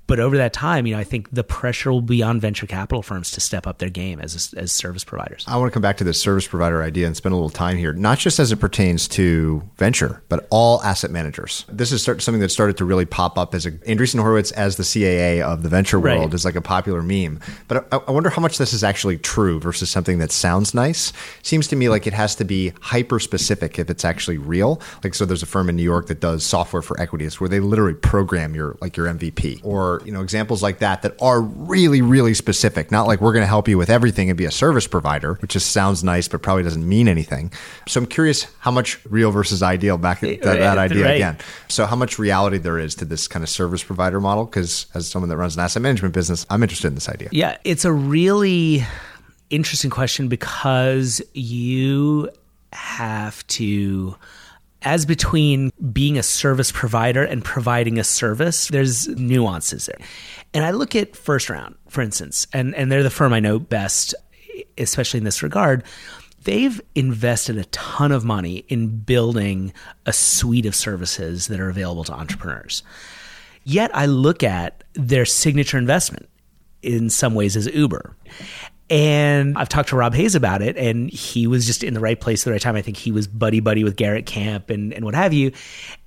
[0.07, 3.01] But over that time, you know, I think the pressure will be on venture capital
[3.01, 5.43] firms to step up their game as as service providers.
[5.47, 7.77] I want to come back to the service provider idea and spend a little time
[7.77, 11.65] here, not just as it pertains to venture, but all asset managers.
[11.69, 14.77] This is start, something that started to really pop up as a Andreessen Horowitz as
[14.77, 16.33] the CAA of the venture world right.
[16.33, 17.39] is like a popular meme.
[17.67, 21.13] But I, I wonder how much this is actually true versus something that sounds nice.
[21.41, 24.81] Seems to me like it has to be hyper specific if it's actually real.
[25.03, 27.59] Like so, there's a firm in New York that does software for equities where they
[27.59, 32.01] literally program your like your MVP or you know examples like that that are really
[32.01, 32.91] really specific.
[32.91, 35.51] Not like we're going to help you with everything and be a service provider which
[35.51, 37.51] just sounds nice but probably doesn't mean anything.
[37.87, 41.15] So i'm curious how much real versus ideal back at that, that idea right.
[41.15, 41.37] again.
[41.67, 44.45] So how much reality there is to this kind of service provider model?
[44.45, 47.29] Because as someone that runs an asset management business i'm interested in this idea.
[47.31, 48.85] Yeah it's a really
[49.49, 52.29] interesting question because you
[52.73, 54.15] have to
[54.85, 59.97] as between being a service provider and providing a service, there's nuances there.
[60.53, 63.59] And I look at First Round, for instance, and, and they're the firm I know
[63.59, 64.13] best,
[64.77, 65.83] especially in this regard.
[66.43, 69.73] They've invested a ton of money in building
[70.05, 72.83] a suite of services that are available to entrepreneurs.
[73.63, 76.29] Yet I look at their signature investment
[76.83, 78.15] in some ways as Uber.
[78.87, 82.19] And I've talked to Rob Hayes about it, and he was just in the right
[82.19, 82.75] place at the right time.
[82.75, 85.53] I think he was buddy buddy with Garrett Camp and, and what have you.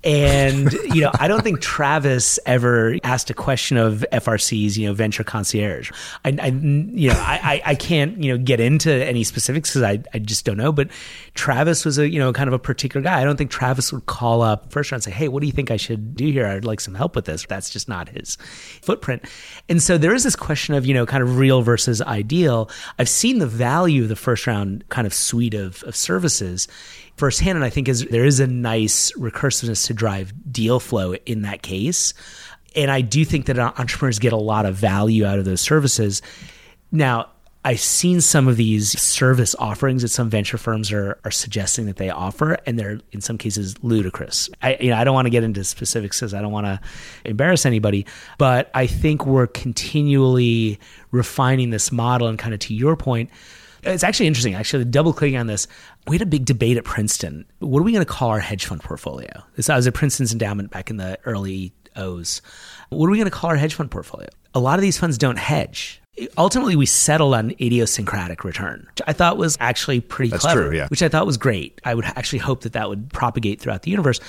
[0.01, 4.93] And, you know, I don't think Travis ever asked a question of FRC's, you know,
[4.93, 5.91] venture concierge.
[6.23, 10.01] I, I you know, I, I can't, you know, get into any specifics because I,
[10.13, 10.71] I just don't know.
[10.71, 10.89] But
[11.33, 13.19] Travis was a, you know, kind of a particular guy.
[13.19, 15.53] I don't think Travis would call up first round and say, hey, what do you
[15.53, 16.47] think I should do here?
[16.47, 17.45] I'd like some help with this.
[17.45, 18.37] That's just not his
[18.81, 19.25] footprint.
[19.67, 22.68] And so there is this question of, you know, kind of real versus ideal.
[22.97, 26.67] I've seen the value of the first round kind of suite of, of services
[27.17, 27.57] firsthand.
[27.57, 31.61] And I think is there is a nice recursiveness to drive deal flow in that
[31.61, 32.13] case.
[32.75, 36.21] And I do think that entrepreneurs get a lot of value out of those services.
[36.91, 37.29] Now,
[37.65, 41.97] I've seen some of these service offerings that some venture firms are, are suggesting that
[41.97, 44.49] they offer, and they're in some cases ludicrous.
[44.61, 46.79] I, you know, I don't want to get into specifics because I don't want to
[47.25, 48.05] embarrass anybody,
[48.37, 50.79] but I think we're continually
[51.11, 52.29] refining this model.
[52.29, 53.29] And kind of to your point,
[53.83, 54.55] it's actually interesting.
[54.55, 55.67] Actually, double clicking on this,
[56.07, 57.45] we had a big debate at Princeton.
[57.59, 59.29] What are we going to call our hedge fund portfolio?
[59.55, 62.41] This I was at Princeton's endowment back in the early O's.
[62.89, 64.29] What are we going to call our hedge fund portfolio?
[64.53, 66.01] A lot of these funds don't hedge.
[66.37, 70.77] Ultimately we settled on idiosyncratic return, which I thought was actually pretty That's clever, true,
[70.77, 70.87] yeah.
[70.87, 71.79] which I thought was great.
[71.83, 74.19] I would actually hope that that would propagate throughout the universe.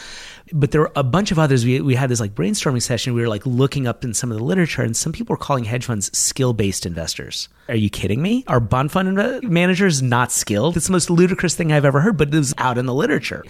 [0.53, 1.65] But there were a bunch of others.
[1.65, 3.15] We, we had this like brainstorming session.
[3.15, 5.65] We were like looking up in some of the literature, and some people were calling
[5.65, 7.49] hedge funds skill based investors.
[7.69, 8.45] Are you kidding me?
[8.49, 10.77] Are bond fund managers not skilled?
[10.77, 13.45] It's the most ludicrous thing I've ever heard, but it was out in the literature.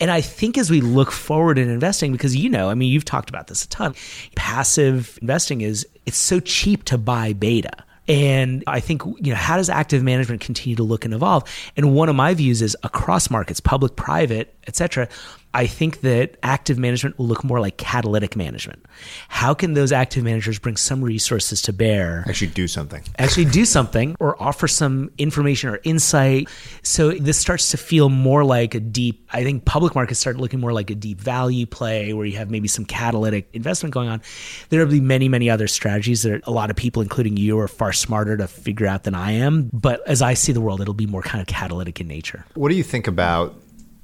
[0.00, 3.04] And I think as we look forward in investing, because you know, I mean, you've
[3.04, 3.94] talked about this a ton,
[4.34, 7.72] passive investing is it's so cheap to buy beta.
[8.08, 11.44] And I think, you know, how does active management continue to look and evolve?
[11.76, 15.08] And one of my views is across markets, public, private, et cetera,
[15.54, 18.84] I think that active management will look more like catalytic management.
[19.28, 22.24] How can those active managers bring some resources to bear?
[22.26, 23.02] Actually, do something.
[23.18, 26.48] actually do something or offer some information or insight.
[26.82, 30.60] So this starts to feel more like a deep, I think public markets start looking
[30.60, 34.22] more like a deep value play where you have maybe some catalytic investment going on.
[34.70, 37.68] There will be many, many other strategies that a lot of people, including you, are
[37.68, 39.70] far smarter to figure out than I am.
[39.72, 42.46] But as I see the world, it'll be more kind of catalytic in nature.
[42.54, 43.54] What do you think about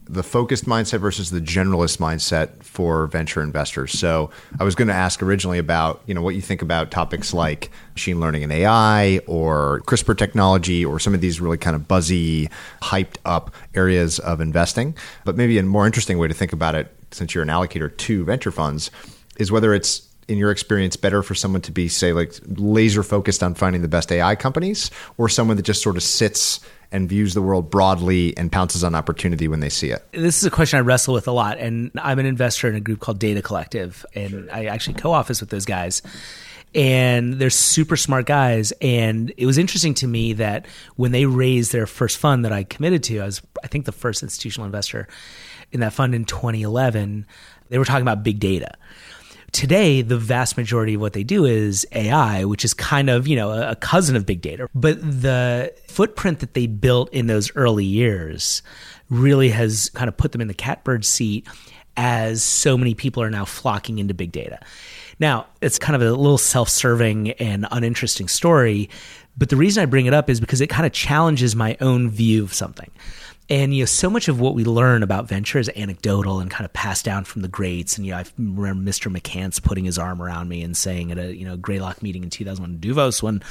[0.09, 3.99] the focused mindset versus the generalist mindset for venture investors?
[3.99, 7.35] So I was going to ask originally about you know what you think about topics
[7.35, 11.87] like machine learning and AI or CRISPR technology or some of these really kind of
[11.87, 12.49] buzzy,
[12.83, 14.97] hyped up areas of investing.
[15.25, 18.25] But maybe a more interesting way to think about it, since you're an allocator to
[18.25, 18.91] venture funds,
[19.39, 23.43] is whether it's in your experience better for someone to be say like laser focused
[23.43, 27.35] on finding the best AI companies or someone that just sort of sits and views
[27.35, 30.05] the world broadly and pounces on opportunity when they see it?
[30.13, 31.59] This is a question I wrestle with a lot.
[31.59, 35.41] And I'm an investor in a group called Data Collective, and I actually co office
[35.41, 36.03] with those guys.
[36.75, 38.73] And they're super smart guys.
[38.83, 40.67] And it was interesting to me that
[40.97, 43.93] when they raised their first fund that I committed to, I was, I think, the
[43.93, 45.09] first institutional investor
[45.73, 47.27] in that fund in 2011,
[47.69, 48.75] they were talking about big data.
[49.53, 53.35] Today, the vast majority of what they do is AI, which is kind of, you
[53.35, 54.69] know, a cousin of big data.
[54.75, 58.63] But the footprint that they built in those early years
[59.09, 61.47] really has kind of put them in the catbird seat
[61.97, 64.61] as so many people are now flocking into big data.
[65.19, 68.89] Now, it's kind of a little self serving and uninteresting story.
[69.37, 72.11] But the reason I bring it up is because it kind of challenges my own
[72.11, 72.91] view of something.
[73.51, 76.67] And you know, so much of what we learn about venture is anecdotal and kind
[76.67, 77.97] of passed down from the greats.
[77.97, 79.15] And you know, I remember Mr.
[79.15, 82.31] McCance putting his arm around me and saying at a you know Greylock meeting in
[82.31, 83.43] 2001, Douvos, when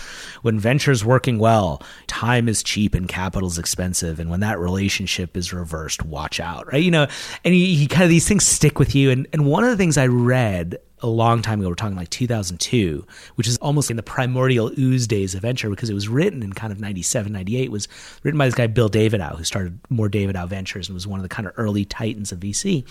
[0.44, 5.36] when venture's working well, time is cheap and capital is expensive, and when that relationship
[5.36, 6.84] is reversed, watch out, right?
[6.84, 7.08] You know,
[7.44, 9.10] and he, he kind of these things stick with you.
[9.10, 11.70] And and one of the things I read a long time ago.
[11.70, 15.90] We're talking like 2002, which is almost in the primordial ooze days of venture because
[15.90, 17.72] it was written in kind of 97, 98.
[17.72, 17.88] was
[18.24, 21.24] written by this guy, Bill Davidow, who started Mohr Davidow Ventures and was one of
[21.24, 22.84] the kind of early titans of VC.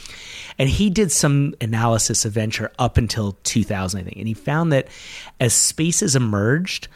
[0.58, 4.16] And he did some analysis of venture up until 2000, I think.
[4.16, 4.88] And he found that
[5.40, 6.88] as spaces emerged,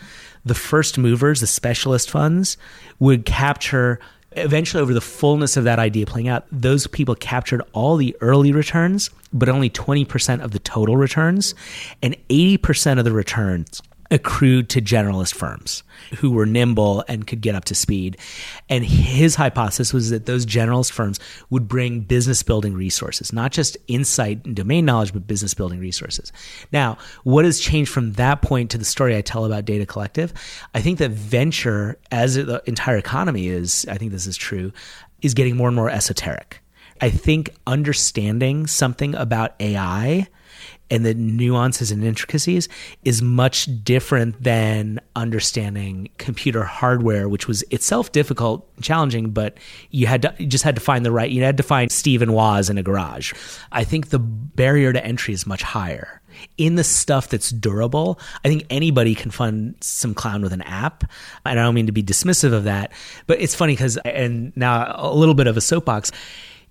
[0.45, 2.57] the first movers, the specialist funds,
[2.99, 3.99] would capture
[4.33, 8.53] eventually over the fullness of that idea playing out those people captured all the early
[8.53, 11.55] returns but only 20% of the total returns
[12.03, 15.85] and 80% of the returns accrued to generalist firms
[16.19, 18.17] who were nimble and could get up to speed.
[18.69, 23.77] And his hypothesis was that those generalist firms would bring business building resources, not just
[23.87, 26.33] insight and domain knowledge, but business building resources.
[26.73, 30.33] Now, what has changed from that point to the story I tell about Data Collective?
[30.75, 34.73] I think that venture, as the entire economy is, I think this is true,
[35.23, 36.61] is getting more and more esoteric.
[37.01, 40.29] I think understanding something about AI
[40.91, 42.69] and the nuances and intricacies
[43.05, 49.57] is much different than understanding computer hardware, which was itself difficult, challenging, but
[49.91, 52.33] you had to you just had to find the right you had to find Stephen
[52.33, 53.33] Woz in a garage.
[53.73, 56.21] I think the barrier to entry is much higher.
[56.57, 61.05] In the stuff that's durable, I think anybody can fund some clown with an app.
[61.45, 62.93] And I don't mean to be dismissive of that,
[63.27, 66.13] but it's funny because, and now a little bit of a soapbox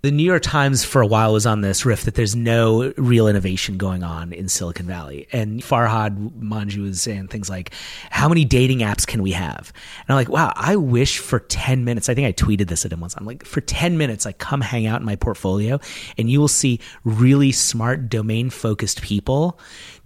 [0.02, 3.28] the New York Times for a while was on this riff that there's no real
[3.28, 5.28] innovation going on in Silicon Valley.
[5.34, 7.74] And Farhad Manjoo was saying things like,
[8.10, 9.74] How many dating apps can we have?
[10.00, 12.94] And I'm like, Wow, I wish for 10 minutes, I think I tweeted this at
[12.94, 13.16] him once.
[13.18, 15.82] I'm like, For 10 minutes, like, come hang out in my portfolio
[16.18, 19.60] and you will see really smart, domain focused people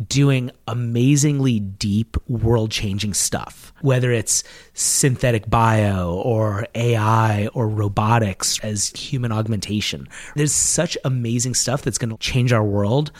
[0.08, 4.43] doing amazingly deep, world changing stuff, whether it's
[4.74, 10.08] synthetic bio or AI or robotics as human augmentation.
[10.36, 13.12] There's such amazing stuff that's going to change our world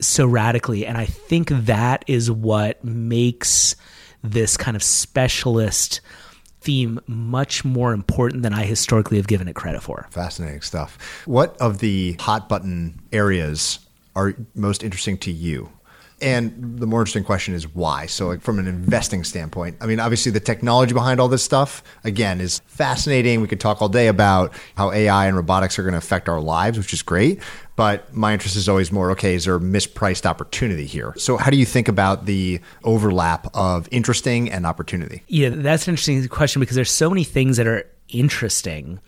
[0.00, 0.86] so radically.
[0.86, 3.76] And I think that is what makes
[4.22, 6.00] this kind of specialist
[6.60, 10.06] theme much more important than I historically have given it credit for.
[10.10, 10.98] Fascinating stuff.
[11.24, 13.78] What of the hot button areas
[14.14, 15.70] are most interesting to you?
[16.22, 18.06] And the more interesting question is why.
[18.06, 21.82] So, like from an investing standpoint, I mean, obviously the technology behind all this stuff,
[22.04, 23.40] again, is fascinating.
[23.40, 26.40] We could talk all day about how AI and robotics are going to affect our
[26.40, 27.40] lives, which is great.
[27.76, 31.14] But my interest is always more okay, is there a mispriced opportunity here?
[31.16, 35.22] So, how do you think about the overlap of interesting and opportunity?
[35.28, 39.00] Yeah, that's an interesting question because there's so many things that are interesting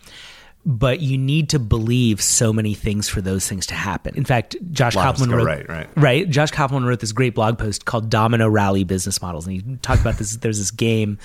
[0.65, 4.15] but you need to believe so many things for those things to happen.
[4.15, 5.89] In fact, Josh Kopelman oh, wrote right, right.
[5.95, 6.29] right.
[6.29, 10.01] Josh Kopelman wrote this great blog post called Domino Rally Business Models, and he talked
[10.01, 10.37] about this.
[10.43, 11.17] There's this game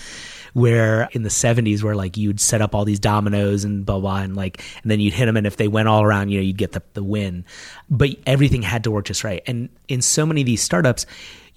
[0.55, 4.19] where in the 70s where like you'd set up all these dominoes and blah blah
[4.19, 6.43] and like and then you'd hit them and if they went all around you know
[6.43, 7.45] you'd get the, the win
[7.91, 11.07] but everything had to work just right and in so many of these startups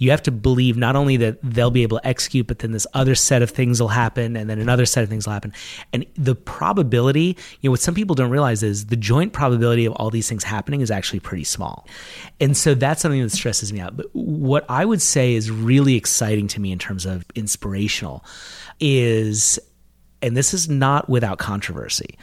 [0.02, 2.88] you have to believe not only that they'll be able to execute, but then this
[2.96, 5.54] other set of things will happen, and then another set of things will happen.
[5.94, 9.94] And the probability, you know, what some people don't realize is the joint probability of
[9.94, 11.88] all these things happening is actually pretty small.
[12.40, 13.96] And so that's something that stresses me out.
[13.96, 18.26] But what I would say is really exciting to me in terms of inspirational
[18.80, 19.60] is,
[20.24, 22.18] and this is not without controversy,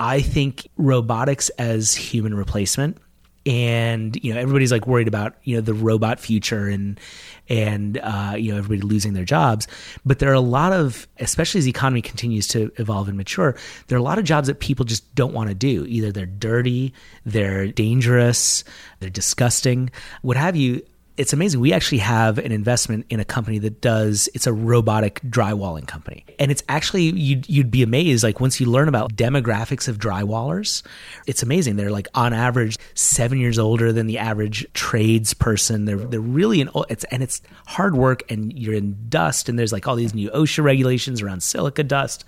[0.00, 2.98] I think robotics as human replacement
[3.46, 7.00] and you know everybody's like worried about you know the robot future and
[7.48, 9.66] and uh, you know everybody losing their jobs.
[10.04, 13.56] But there are a lot of especially as the economy continues to evolve and mature
[13.86, 15.86] there are a lot of jobs that people just don't want to do.
[15.86, 16.92] Either they're dirty
[17.24, 18.64] they're dangerous
[19.00, 19.90] they're disgusting.
[20.22, 20.82] What have you
[21.20, 21.60] it's amazing.
[21.60, 26.24] We actually have an investment in a company that does it's a robotic drywalling company.
[26.38, 30.82] And it's actually you'd you'd be amazed like once you learn about demographics of drywallers,
[31.26, 31.76] it's amazing.
[31.76, 35.84] They're like on average 7 years older than the average tradesperson.
[35.84, 39.74] They're they're really in it's and it's hard work and you're in dust and there's
[39.74, 42.24] like all these new OSHA regulations around silica dust.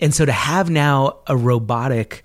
[0.00, 2.24] And so to have now a robotic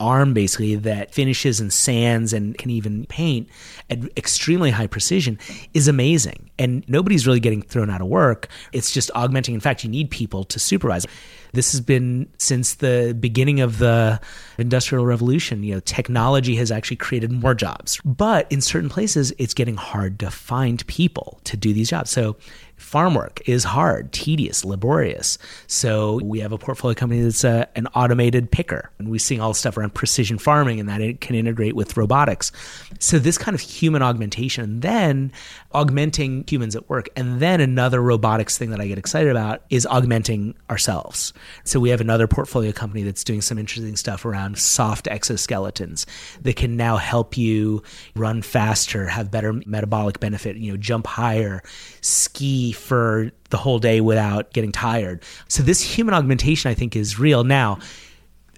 [0.00, 3.48] arm basically that finishes and sands and can even paint
[3.90, 5.38] at extremely high precision
[5.74, 6.50] is amazing.
[6.58, 8.48] And nobody's really getting thrown out of work.
[8.72, 9.54] It's just augmenting.
[9.54, 11.06] In fact, you need people to supervise.
[11.52, 14.20] This has been since the beginning of the
[14.58, 15.62] industrial revolution.
[15.62, 20.18] You know, technology has actually created more jobs, but in certain places, it's getting hard
[20.20, 22.10] to find people to do these jobs.
[22.10, 22.36] So
[22.78, 25.36] farm work is hard, tedious, laborious.
[25.66, 29.38] So we have a portfolio company that's a, uh, an automated picker, and we see
[29.38, 32.50] all the stuff around precision farming, and that it can integrate with robotics.
[32.98, 35.32] So this kind of human augmentation, then
[35.72, 39.86] augmenting humans at work, and then another robotics thing that I get excited about is
[39.86, 41.32] augmenting ourselves.
[41.64, 46.06] So we have another portfolio company that's doing some interesting stuff around soft exoskeletons
[46.42, 47.82] that can now help you
[48.14, 51.62] run faster, have better metabolic benefit, you know, jump higher,
[52.00, 55.22] ski for the whole day without getting tired.
[55.48, 57.78] So this human augmentation I think is real now.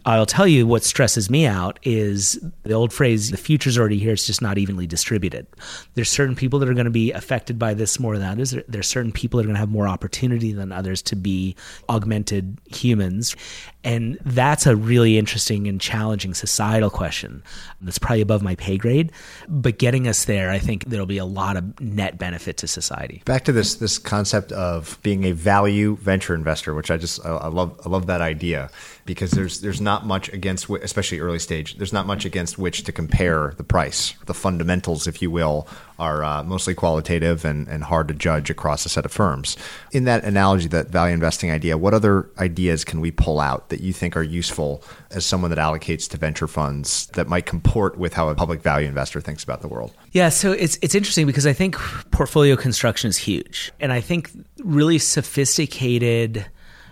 [0.07, 4.13] I'll tell you what stresses me out is the old phrase, the future's already here,
[4.13, 5.47] it's just not evenly distributed.
[5.95, 8.55] There's certain people that are going to be affected by this more than others.
[8.67, 11.55] There's certain people that are going to have more opportunity than others to be
[11.91, 13.37] augmented humans.
[13.83, 17.43] And that's a really interesting and challenging societal question
[17.81, 19.11] that's probably above my pay grade.
[19.49, 23.23] But getting us there, I think there'll be a lot of net benefit to society.
[23.25, 27.49] Back to this this concept of being a value venture investor, which I just I
[27.49, 28.71] love I love that idea
[29.07, 31.77] because there's there's not much against especially early stage.
[31.79, 34.15] There's not much against which to compare the price.
[34.27, 35.67] The fundamentals, if you will,
[35.99, 39.57] are uh, mostly qualitative and, and hard to judge across a set of firms.
[39.93, 43.81] In that analogy, that value investing idea, what other ideas can we pull out that
[43.81, 48.13] you think are useful as someone that allocates to venture funds that might comport with
[48.13, 49.93] how a public value investor thinks about the world?
[50.13, 51.77] Yeah, so it's it's interesting because I think
[52.11, 54.31] portfolio construction is huge, and I think
[54.63, 56.47] really sophisticated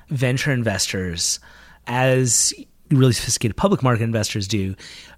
[0.08, 1.38] venture investors,
[1.86, 2.54] as
[2.90, 4.74] really sophisticated public market investors do,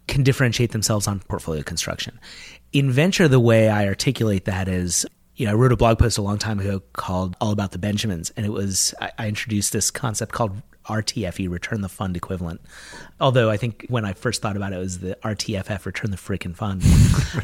[0.08, 2.18] can differentiate themselves on portfolio construction
[2.72, 5.06] in venture, the way I articulate that is,
[5.36, 7.78] you know, I wrote a blog post a long time ago called All About the
[7.78, 12.60] Benjamins, and it was, I, I introduced this concept called RTFE, return the fund equivalent.
[13.20, 16.16] Although I think when I first thought about it, it was the RTFF, return the
[16.16, 16.82] freaking fund.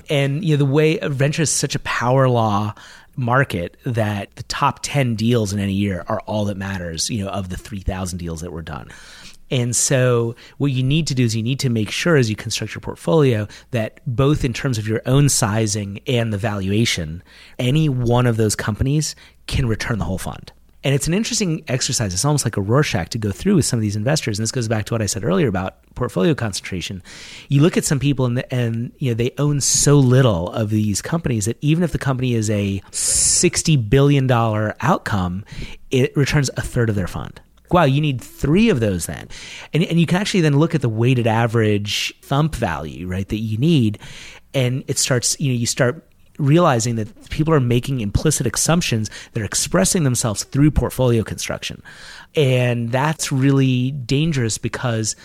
[0.11, 2.75] and, you know, the way venture is such a power law
[3.17, 7.31] market that the top 10 deals in any year are all that matters, you know,
[7.31, 8.91] of the 3,000 deals that were done.
[9.51, 12.35] And so, what you need to do is you need to make sure as you
[12.35, 17.23] construct your portfolio that both in terms of your own sizing and the valuation,
[17.59, 19.15] any one of those companies
[19.47, 20.53] can return the whole fund.
[20.85, 22.15] And it's an interesting exercise.
[22.15, 24.39] It's almost like a Rorschach to go through with some of these investors.
[24.39, 27.03] And this goes back to what I said earlier about portfolio concentration.
[27.49, 31.03] You look at some people and, and you know they own so little of these
[31.03, 35.45] companies that even if the company is a sixty billion dollar outcome,
[35.91, 39.29] it returns a third of their fund wow, you need three of those then.
[39.73, 43.39] And, and you can actually then look at the weighted average thump value, right, that
[43.39, 43.99] you need.
[44.55, 46.09] And it starts, you know, you start
[46.39, 51.83] realizing that people are making implicit assumptions They're expressing themselves through portfolio construction.
[52.35, 55.17] And that's really dangerous because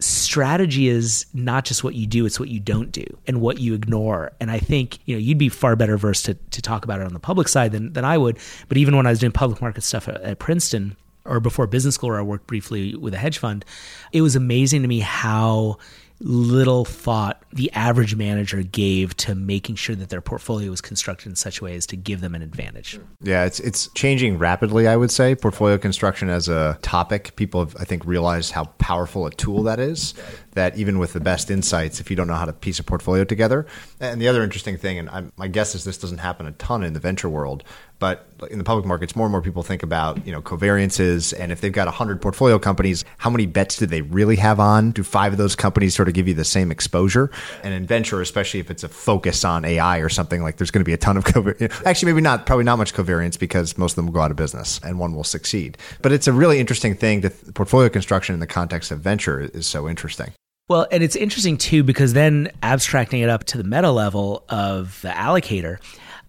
[0.00, 3.74] strategy is not just what you do, it's what you don't do and what you
[3.74, 4.32] ignore.
[4.40, 7.06] And I think, you know, you'd be far better versed to, to talk about it
[7.06, 8.38] on the public side than, than I would.
[8.68, 11.94] But even when I was doing public market stuff at, at Princeton, or before business
[11.94, 13.64] school where I worked briefly with a hedge fund,
[14.12, 15.78] it was amazing to me how
[16.22, 21.36] little thought the average manager gave to making sure that their portfolio was constructed in
[21.36, 22.98] such a way as to give them an advantage.
[23.20, 25.34] Yeah, it's it's changing rapidly, I would say.
[25.34, 29.80] Portfolio construction as a topic, people have I think realized how powerful a tool that
[29.80, 30.14] is.
[30.52, 33.24] That even with the best insights, if you don't know how to piece a portfolio
[33.24, 33.66] together,
[34.00, 36.82] and the other interesting thing, and I'm, my guess is this doesn't happen a ton
[36.82, 37.64] in the venture world,
[37.98, 41.52] but in the public markets, more and more people think about you know covariances, and
[41.52, 44.90] if they've got hundred portfolio companies, how many bets do they really have on?
[44.90, 47.30] Do five of those companies sort of give you the same exposure?
[47.62, 50.80] And in venture, especially if it's a focus on AI or something, like there's going
[50.80, 51.82] to be a ton of covariance.
[51.86, 54.36] Actually, maybe not, probably not much covariance because most of them will go out of
[54.36, 55.78] business and one will succeed.
[56.02, 57.20] But it's a really interesting thing.
[57.20, 60.32] That portfolio construction in the context of venture is so interesting.
[60.72, 65.02] Well, and it's interesting too because then abstracting it up to the meta level of
[65.02, 65.76] the allocator,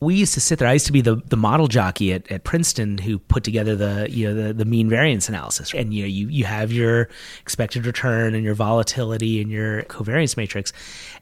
[0.02, 0.68] we used to sit there.
[0.68, 4.08] I used to be the, the model jockey at, at Princeton who put together the
[4.10, 5.74] you know the, the mean variance analysis.
[5.74, 7.08] And you know you you have your
[7.42, 10.74] expected return and your volatility and your covariance matrix,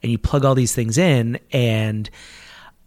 [0.02, 2.10] and you plug all these things in and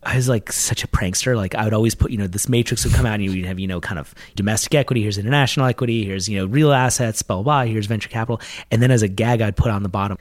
[0.06, 1.36] I was like such a prankster.
[1.36, 3.46] Like I would always put, you know, this matrix would come out and you would
[3.46, 5.02] have, you know, kind of domestic equity.
[5.02, 6.06] Here's international equity.
[6.06, 7.72] Here's, you know, real assets, blah, blah, blah.
[7.72, 8.40] Here's venture capital.
[8.70, 10.18] And then as a gag, I'd put on the bottom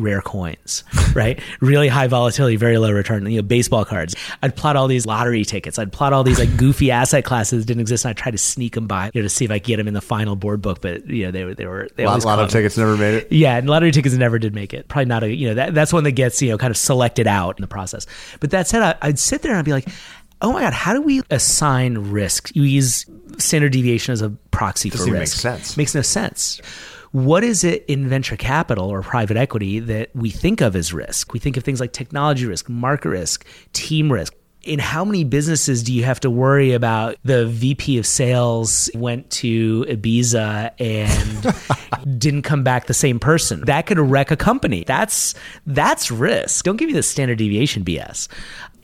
[0.00, 0.84] rare coins,
[1.14, 1.40] right?
[1.60, 4.14] really high volatility, very low return, you know, baseball cards.
[4.42, 5.78] I'd plot all these lottery tickets.
[5.78, 8.04] I'd plot all these like goofy asset classes that didn't exist.
[8.04, 9.76] And I'd try to sneak them by, you know, to see if I could get
[9.76, 10.80] them in the final board book.
[10.80, 13.14] But, you know, they were, they were, they a lot, lot of tickets never made
[13.14, 13.32] it.
[13.32, 13.56] Yeah.
[13.56, 14.88] And lottery tickets never did make it.
[14.88, 17.26] Probably not a, you know, that, that's one that gets, you know, kind of selected
[17.26, 18.06] out in the process.
[18.40, 19.88] But that said, I, I'd sit there and I'd be like,
[20.42, 22.54] oh my God, how do we assign risk?
[22.54, 23.06] You use
[23.38, 25.36] standard deviation as a proxy Doesn't for risk.
[25.36, 25.76] Make sense.
[25.76, 26.60] Makes no sense
[27.12, 31.32] what is it in venture capital or private equity that we think of as risk?
[31.32, 34.34] We think of things like technology risk, market risk, team risk.
[34.62, 39.30] In how many businesses do you have to worry about the VP of sales went
[39.30, 43.64] to Ibiza and didn't come back the same person?
[43.64, 44.84] That could wreck a company.
[44.86, 45.34] That's
[45.64, 46.66] that's risk.
[46.66, 48.28] Don't give me the standard deviation BS.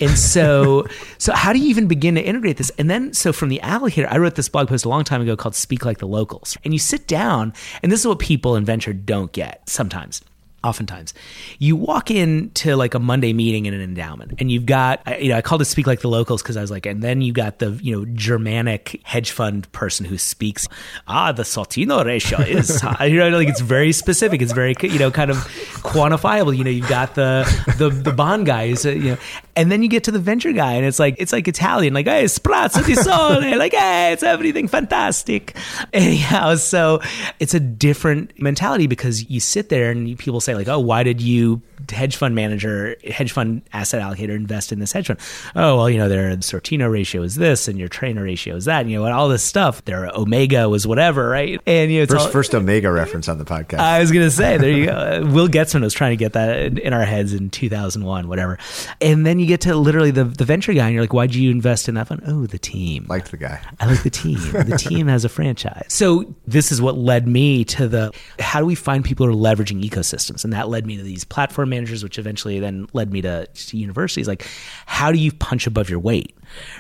[0.01, 0.87] And so,
[1.19, 2.71] so how do you even begin to integrate this?
[2.79, 5.37] And then, so from the allocator, I wrote this blog post a long time ago
[5.37, 8.65] called "Speak Like the Locals," and you sit down, and this is what people in
[8.65, 10.23] venture don't get sometimes
[10.67, 11.15] oftentimes.
[11.59, 15.37] You walk into like a monday meeting in an endowment and you've got you know
[15.37, 17.61] i called it speak like the locals because i was like and then you got
[17.61, 20.67] the you know germanic hedge fund person who speaks
[21.07, 24.43] ah the sortino ratio is you know like it's very specific.
[24.43, 25.37] It's very you know kind of
[25.83, 26.57] quantifiable.
[26.57, 27.45] You know you've got the
[27.79, 29.19] the, the bond guys uh, you know
[29.57, 32.07] and then you get to the venture guy and it's like it's like italian like
[32.07, 35.57] hey sprazzo di sole like hey it's everything fantastic
[35.93, 37.01] anyhow so
[37.41, 41.21] it's a different mentality because you sit there and people say like, oh, why did
[41.21, 45.19] you hedge fund manager, hedge fund asset allocator invest in this hedge fund?
[45.55, 48.83] Oh, well, you know, their Sortino ratio is this and your Treynor ratio is that,
[48.83, 49.85] and, you know, all this stuff.
[49.85, 51.61] Their Omega was whatever, right?
[51.67, 53.79] And you know, first, all, first Omega reference on the podcast.
[53.79, 55.25] I was gonna say, there you go.
[55.33, 58.59] Will Goetzmann was trying to get that in, in our heads in 2001, whatever.
[59.01, 61.51] And then you get to literally the the venture guy, and you're like, why'd you
[61.51, 62.23] invest in that fund?
[62.27, 63.07] Oh, the team.
[63.09, 63.61] Liked the guy.
[63.81, 64.39] I like the team.
[64.39, 65.87] the team has a franchise.
[65.89, 69.55] So this is what led me to the how do we find people who are
[69.55, 73.23] leveraging ecosystems, and that led me to these platform managers, which eventually then led me
[73.23, 74.29] to, to universities.
[74.29, 74.47] Like,
[74.87, 76.37] how do you punch above your weight?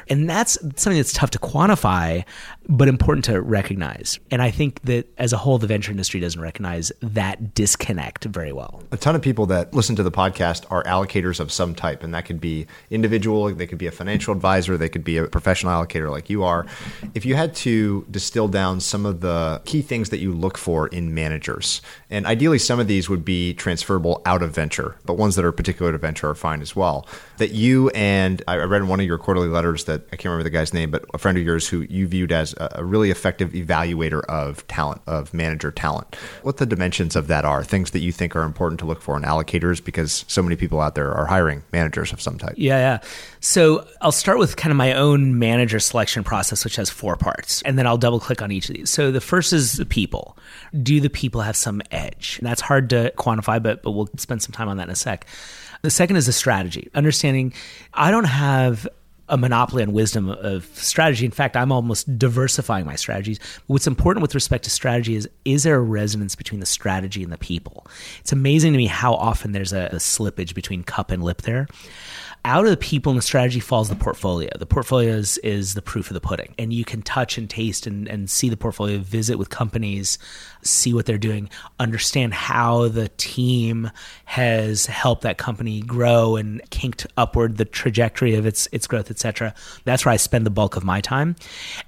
[0.09, 2.24] And that's something that's tough to quantify,
[2.68, 4.18] but important to recognize.
[4.31, 8.53] And I think that as a whole, the venture industry doesn't recognize that disconnect very
[8.53, 8.83] well.
[8.91, 12.14] A ton of people that listen to the podcast are allocators of some type, and
[12.14, 15.72] that could be individual, they could be a financial advisor, they could be a professional
[15.72, 16.66] allocator like you are.
[17.14, 20.89] If you had to distill down some of the key things that you look for
[20.89, 25.37] in managers, and ideally some of these would be transferable out of venture, but ones
[25.37, 27.07] that are particular to venture are fine as well,
[27.39, 30.43] that you and I read in one of your quarterly letters that I can't remember
[30.43, 33.53] the guy's name, but a friend of yours who you viewed as a, really effective
[33.53, 36.14] evaluator of talent, of manager talent.
[36.43, 39.17] What the dimensions of that are, things that you think are important to look for
[39.17, 42.55] in allocators, because so many people out there are hiring managers of some type.
[42.57, 43.09] Yeah, yeah.
[43.41, 47.62] So I'll start with kind of my own manager selection process, which has four parts,
[47.62, 48.91] and then I'll double click on each of these.
[48.91, 50.37] So the first is the people.
[50.83, 52.37] Do the people have some edge?
[52.41, 54.97] And that's hard to quantify, but but we'll spend some time on that in a
[54.97, 55.27] sec.
[55.83, 57.53] The second is the strategy, understanding
[57.95, 58.89] I don't have
[59.29, 61.24] a monopoly on wisdom of strategy.
[61.24, 63.41] In fact, I'm almost diversifying my strategies.
[63.66, 67.33] What's important with respect to strategy is is there a resonance between the strategy and
[67.33, 67.87] the people?
[68.20, 71.66] It's amazing to me how often there's a, a slippage between cup and lip there.
[72.47, 74.49] out of the people and the strategy falls the portfolio.
[74.57, 76.55] The portfolio is, is the proof of the pudding.
[76.57, 80.16] And you can touch and taste and, and see the portfolio, visit with companies,
[80.67, 81.49] see what they're doing,
[81.79, 83.91] understand how the team
[84.25, 89.55] has helped that company grow and kinked upward the trajectory of its its growth, etc.
[89.85, 91.37] That's where I spend the bulk of my time.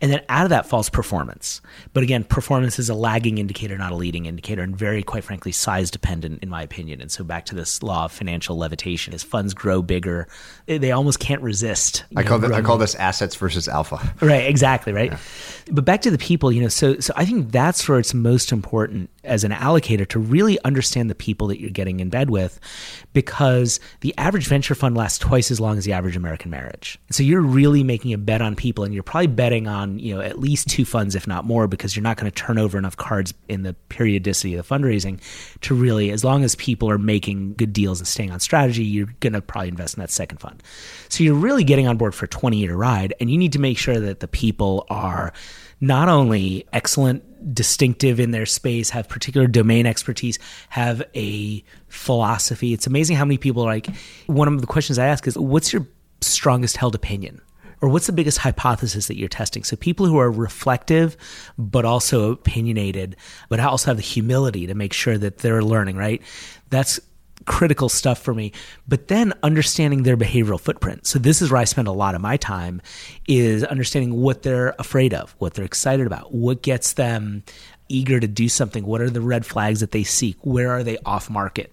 [0.01, 1.61] And then out of that falls performance.
[1.93, 5.53] But again, performance is a lagging indicator, not a leading indicator, and very, quite frankly,
[5.53, 7.01] size dependent in my opinion.
[7.01, 10.29] And so back to this law of financial levitation, as funds grow bigger,
[10.69, 12.05] eh, they almost can't resist.
[12.17, 14.15] I call this, I call this assets versus alpha.
[14.21, 15.13] Right, exactly, right.
[15.13, 15.19] Yeah.
[15.71, 18.53] But back to the people, you know, so so I think that's where it's most
[18.53, 18.68] important
[19.25, 22.59] as an allocator to really understand the people that you're getting in bed with
[23.13, 26.99] because the average venture fund lasts twice as long as the average American marriage.
[27.11, 30.21] So you're really making a bet on people and you're probably betting on, you know,
[30.21, 32.97] at least two funds if not more because you're not going to turn over enough
[32.97, 35.21] cards in the periodicity of the fundraising
[35.61, 39.13] to really as long as people are making good deals and staying on strategy, you're
[39.21, 40.63] going to probably invest in that second fund.
[41.09, 43.59] So you're really getting on board for a 20 year ride and you need to
[43.59, 45.33] make sure that the people are
[45.81, 50.39] not only excellent, distinctive in their space, have particular domain expertise,
[50.71, 52.73] have a philosophy.
[52.73, 53.89] It's amazing how many people are like,
[54.27, 55.87] one of the questions I ask is, what's your
[56.21, 57.41] strongest held opinion?
[57.81, 59.63] Or what's the biggest hypothesis that you're testing?
[59.63, 61.17] So people who are reflective,
[61.57, 63.15] but also opinionated,
[63.49, 66.21] but also have the humility to make sure that they're learning, right?
[66.71, 66.99] That's
[67.47, 68.53] critical stuff for me
[68.87, 72.21] but then understanding their behavioral footprint so this is where i spend a lot of
[72.21, 72.81] my time
[73.27, 77.43] is understanding what they're afraid of what they're excited about what gets them
[77.89, 80.99] eager to do something what are the red flags that they seek where are they
[81.07, 81.73] off market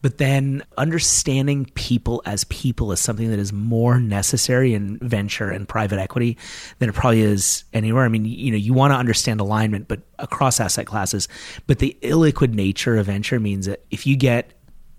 [0.00, 5.68] but then understanding people as people is something that is more necessary in venture and
[5.68, 6.38] private equity
[6.78, 8.04] than it probably is anywhere.
[8.04, 11.28] I mean, you know, you want to understand alignment, but across asset classes.
[11.66, 14.52] But the illiquid nature of venture means that if you get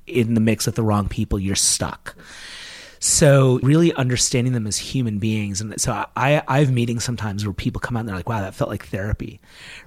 [0.10, 2.16] in the mix with the wrong people, you're stuck.
[3.01, 5.62] So really understanding them as human beings.
[5.62, 8.41] And so I, I have meetings sometimes where people come out and they're like, wow,
[8.41, 9.39] that felt like therapy,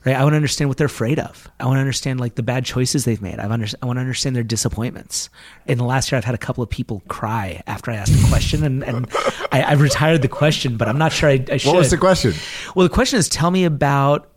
[0.06, 0.16] right?
[0.16, 1.46] I want to understand what they're afraid of.
[1.60, 3.38] I want to understand like the bad choices they've made.
[3.38, 5.28] I've under, I want to understand their disappointments.
[5.66, 8.28] In the last year, I've had a couple of people cry after I asked a
[8.28, 9.06] question and, and
[9.52, 11.68] I, have retired the question, but I'm not sure I, I should.
[11.68, 12.32] What was the question?
[12.74, 14.30] Well, the question is, tell me about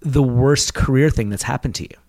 [0.00, 2.01] the worst career thing that's happened to you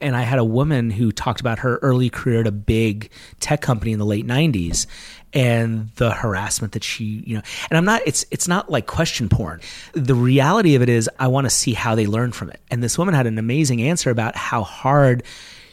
[0.00, 3.60] and I had a woman who talked about her early career at a big tech
[3.60, 4.86] company in the late 90s
[5.32, 9.28] and the harassment that she, you know, and I'm not it's it's not like question
[9.28, 9.60] porn.
[9.92, 12.60] The reality of it is I want to see how they learn from it.
[12.70, 15.22] And this woman had an amazing answer about how hard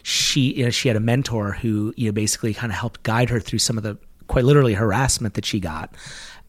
[0.03, 3.29] she you know, she had a mentor who, you know, basically kind of helped guide
[3.29, 3.97] her through some of the
[4.27, 5.93] quite literally harassment that she got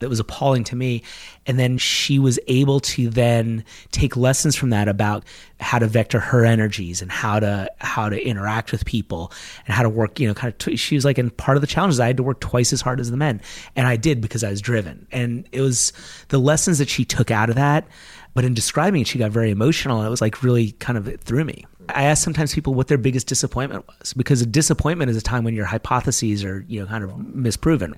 [0.01, 1.03] that was appalling to me.
[1.47, 5.25] And then she was able to then take lessons from that about
[5.61, 9.33] how to vector her energies and how to how to interact with people
[9.67, 10.21] and how to work.
[10.21, 10.59] You know, kind of.
[10.59, 12.81] T- she was like, and part of the challenges I had to work twice as
[12.81, 13.41] hard as the men,
[13.77, 15.07] and I did because I was driven.
[15.13, 15.93] And it was
[16.29, 17.87] the lessons that she took out of that.
[18.35, 21.21] But in describing it, she got very emotional, and it was like really kind of
[21.21, 21.65] threw me.
[21.89, 25.45] I ask sometimes people what their biggest disappointment was because a disappointment is a time
[25.45, 27.95] when your hypotheses are you know kind of misproven.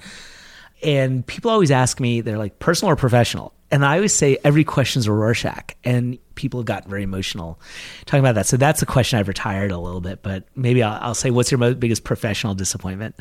[0.83, 3.53] And people always ask me, they're like, personal or professional?
[3.71, 5.75] And I always say every question's a Rorschach.
[5.83, 7.59] And people have gotten very emotional
[8.05, 8.47] talking about that.
[8.47, 11.51] So that's a question I've retired a little bit, but maybe I'll, I'll say, what's
[11.51, 13.17] your most, biggest professional disappointment?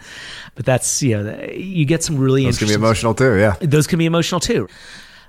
[0.53, 3.55] But that's, you know, you get some really Those can be emotional too, yeah.
[3.61, 4.67] Those can be emotional too.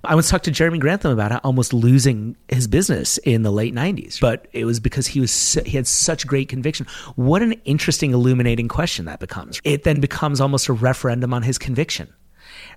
[0.06, 4.20] I once talked to Jeremy Grantham about almost losing his business in the late 90s,
[4.20, 6.86] but it was because he was he had such great conviction.
[7.16, 9.60] What an interesting illuminating question that becomes.
[9.64, 12.12] It then becomes almost a referendum on his conviction.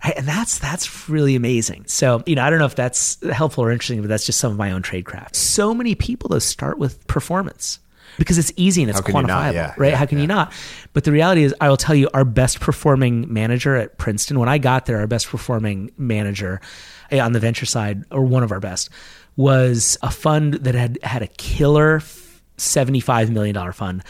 [0.02, 1.86] And that's that's really amazing.
[1.88, 4.52] So, you know, I don't know if that's helpful or interesting, but that's just some
[4.52, 5.36] of my own tradecraft.
[5.36, 7.80] So many people though start with performance
[8.18, 9.92] because it's easy and it's quantifiable, yeah, right?
[9.92, 10.24] Yeah, How can yeah.
[10.24, 10.54] you not?
[10.94, 14.50] But the reality is, I will tell you, our best performing manager at Princeton, when
[14.50, 16.60] I got there, our best performing manager
[17.12, 18.90] Eh, on the venture side, or one of our best,
[19.36, 22.00] was a fund that had had a killer
[22.58, 24.04] $75 million fund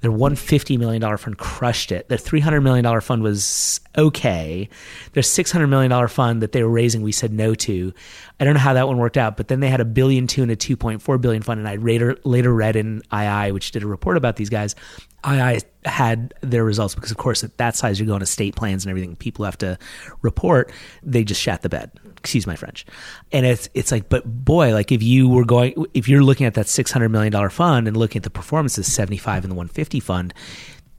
[0.00, 2.08] their $150 million fund crushed it.
[2.08, 4.68] Their $300 million fund was okay.
[5.12, 7.92] Their $600 million fund that they were raising, we said no to.
[8.38, 10.42] I don't know how that one worked out, but then they had a billion two
[10.42, 11.60] and a 2.4 billion fund.
[11.60, 14.74] And I later, later read in II, which did a report about these guys,
[15.22, 18.84] II had their results because, of course, at that size, you're going to state plans
[18.84, 19.16] and everything.
[19.16, 19.78] People have to
[20.22, 20.72] report.
[21.02, 21.90] They just shat the bed.
[22.20, 22.86] Excuse my French.
[23.32, 26.54] And it's it's like, but boy, like if you were going, if you're looking at
[26.54, 29.56] that six hundred million dollar fund and looking at the performances, seventy five in the
[29.56, 30.34] one fifty fund,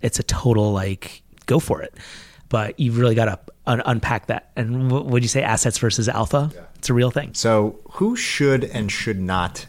[0.02, 1.96] it's a total like go for it.
[2.50, 4.52] But you've really got to un- unpack that.
[4.56, 6.52] And what would you say, assets versus alpha?
[6.54, 6.62] Yeah.
[6.76, 7.34] It's a real thing.
[7.34, 9.68] So, who should and should not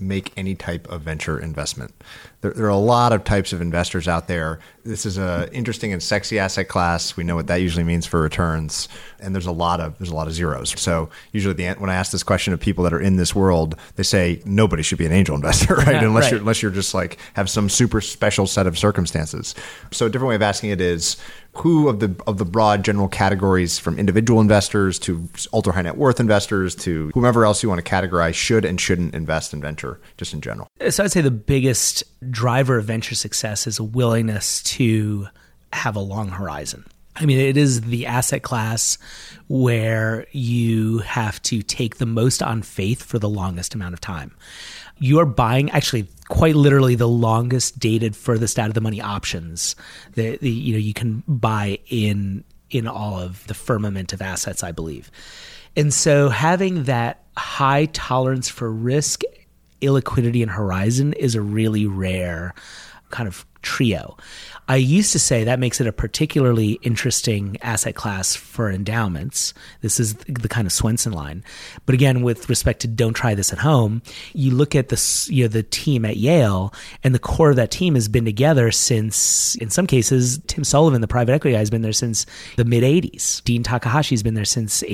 [0.00, 1.94] make any type of venture investment.
[2.40, 4.60] There, there, are a lot of types of investors out there.
[4.82, 7.16] This is a interesting and sexy asset class.
[7.16, 8.88] We know what that usually means for returns,
[9.18, 10.78] and there's a lot of there's a lot of zeros.
[10.80, 13.76] So usually, the, when I ask this question of people that are in this world,
[13.96, 15.88] they say nobody should be an angel investor, right?
[15.88, 16.32] Yeah, unless right.
[16.32, 19.54] you're unless you're just like have some super special set of circumstances.
[19.90, 21.16] So a different way of asking it is
[21.56, 25.96] who of the of the broad general categories from individual investors to ultra high net
[25.96, 30.00] worth investors to whomever else you want to categorize should and shouldn't invest in venture
[30.16, 34.62] just in general so i'd say the biggest driver of venture success is a willingness
[34.62, 35.28] to
[35.72, 36.84] have a long horizon.
[37.16, 38.96] I mean, it is the asset class
[39.48, 44.34] where you have to take the most on faith for the longest amount of time.
[44.98, 49.74] You're buying actually quite literally the longest dated furthest out of the money options
[50.14, 54.70] that you know you can buy in in all of the firmament of assets i
[54.70, 55.10] believe.
[55.76, 59.22] And so having that high tolerance for risk
[59.80, 62.54] illiquidity and horizon is a really rare
[63.10, 64.16] kind of trio
[64.70, 69.52] I used to say that makes it a particularly interesting asset class for endowments.
[69.80, 71.42] This is the kind of Swensen line.
[71.86, 74.00] But again, with respect to don't try this at home,
[74.32, 76.72] you look at the you know the team at Yale,
[77.02, 81.00] and the core of that team has been together since, in some cases, Tim Sullivan,
[81.00, 82.24] the private equity guy, has been there since
[82.56, 83.42] the mid '80s.
[83.42, 84.84] Dean Takahashi's been there since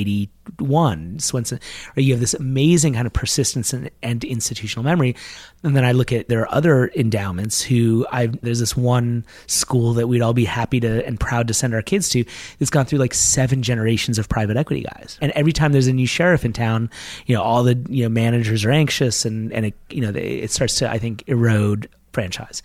[0.60, 1.18] '81.
[1.18, 1.60] Swensen,
[1.96, 5.16] or you have this amazing kind of persistence and, and institutional memory.
[5.62, 9.94] And then I look at there are other endowments who I there's this one school
[9.94, 12.24] that we'd all be happy to and proud to send our kids to.
[12.60, 15.92] It's gone through like seven generations of private equity guys, and every time there's a
[15.92, 16.90] new sheriff in town,
[17.26, 20.50] you know all the you know managers are anxious, and and it, you know it
[20.50, 22.62] starts to I think erode franchise.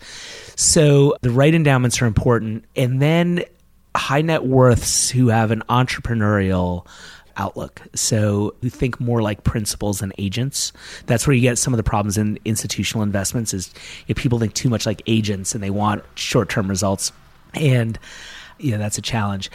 [0.56, 3.44] So the right endowments are important, and then
[3.94, 6.86] high net worths who have an entrepreneurial
[7.36, 7.82] outlook.
[7.94, 10.72] So we think more like principals and agents.
[11.06, 13.72] That's where you get some of the problems in institutional investments is
[14.08, 17.12] if people think too much like agents and they want short-term results.
[17.54, 17.98] And
[18.58, 19.50] yeah, that's a challenge.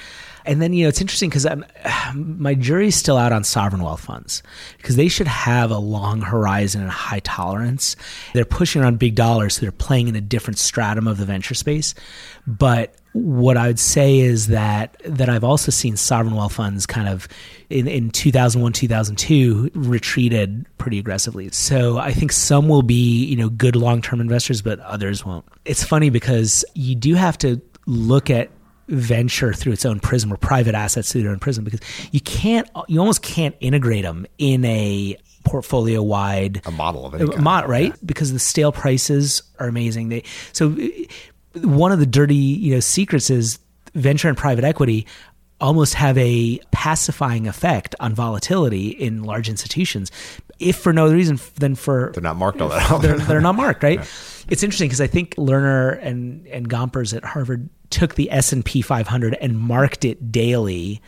[0.47, 1.45] And then you know it's interesting because
[2.15, 4.41] my jury's still out on sovereign wealth funds
[4.77, 7.95] because they should have a long horizon and a high tolerance.
[8.33, 11.53] They're pushing around big dollars, so they're playing in a different stratum of the venture
[11.53, 11.93] space.
[12.47, 17.09] But what I would say is that that I've also seen sovereign wealth funds kind
[17.09, 17.27] of
[17.69, 21.49] in, in 2001 2002 retreated pretty aggressively.
[21.49, 25.45] So I think some will be you know good long term investors, but others won't.
[25.65, 28.49] It's funny because you do have to look at
[28.87, 31.79] venture through its own prism or private assets through their own prism because
[32.11, 37.37] you can't you almost can't integrate them in a portfolio wide a model of it
[37.39, 37.89] mod, right?
[37.89, 37.95] Yeah.
[38.05, 40.09] because the stale prices are amazing.
[40.09, 40.23] They
[40.53, 40.75] so
[41.55, 43.59] one of the dirty you know secrets is
[43.93, 45.07] venture and private equity
[45.59, 50.11] almost have a pacifying effect on volatility in large institutions.
[50.59, 53.55] If for no other reason than for they're not marked all that they're, they're not
[53.55, 53.99] marked right?
[54.47, 54.53] Yeah.
[54.53, 59.37] it's interesting because i think lerner and and gompers at harvard took the s&p 500
[59.41, 61.01] and marked it daily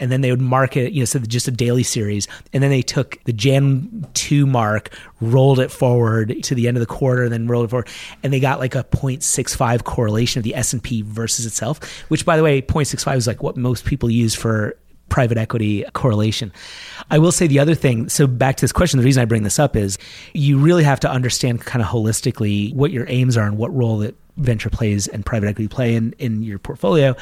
[0.00, 2.70] and then they would mark it, you know, so just a daily series, and then
[2.70, 7.24] they took the Jan two mark, rolled it forward to the end of the quarter,
[7.24, 7.88] and then rolled it forward,
[8.22, 12.24] and they got like a 0.65 correlation of the S and P versus itself, which
[12.24, 14.74] by the way, 0.65 is like what most people use for
[15.10, 16.52] private equity correlation.
[17.10, 18.08] I will say the other thing.
[18.08, 19.98] So back to this question, the reason I bring this up is
[20.32, 23.98] you really have to understand kind of holistically what your aims are and what role
[23.98, 27.14] that venture plays and private equity play in, in your portfolio.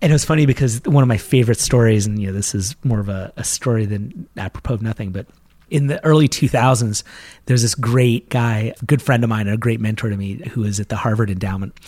[0.00, 2.76] And it was funny because one of my favorite stories, and you know, this is
[2.84, 5.26] more of a, a story than apropos of nothing, but
[5.70, 7.02] in the early 2000s,
[7.44, 10.62] there's this great guy, a good friend of mine, a great mentor to me, who
[10.62, 11.78] was at the Harvard Endowment.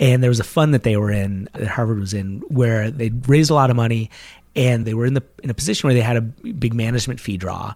[0.00, 3.10] And there was a fund that they were in, that Harvard was in, where they
[3.26, 4.10] raised a lot of money
[4.56, 7.36] and they were in the in a position where they had a big management fee
[7.36, 7.74] draw.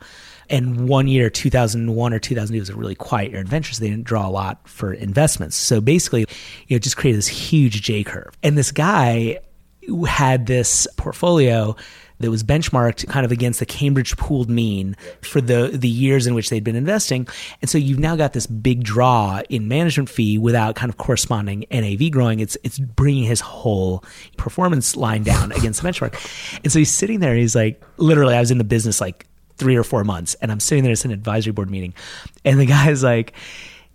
[0.49, 3.78] And one year, 2001 or 2002, was a really quiet year in ventures.
[3.78, 5.57] They didn't draw a lot for investments.
[5.57, 6.26] So basically,
[6.68, 8.36] you know, just created this huge J curve.
[8.43, 9.40] And this guy
[10.07, 11.76] had this portfolio
[12.22, 16.34] that was benchmarked kind of against the Cambridge pooled mean for the the years in
[16.34, 17.28] which they'd been investing.
[17.61, 21.66] And so you've now got this big draw in management fee without kind of corresponding
[21.70, 22.40] NAV growing.
[22.40, 24.05] It's it's bringing his whole
[24.36, 26.61] performance line down against the benchmark.
[26.62, 27.34] And so he's sitting there.
[27.34, 29.26] he's like, literally, I was in the business like
[29.57, 30.92] three or four months, and I'm sitting there.
[30.92, 31.94] It's an advisory board meeting,
[32.44, 33.32] and the guy's like,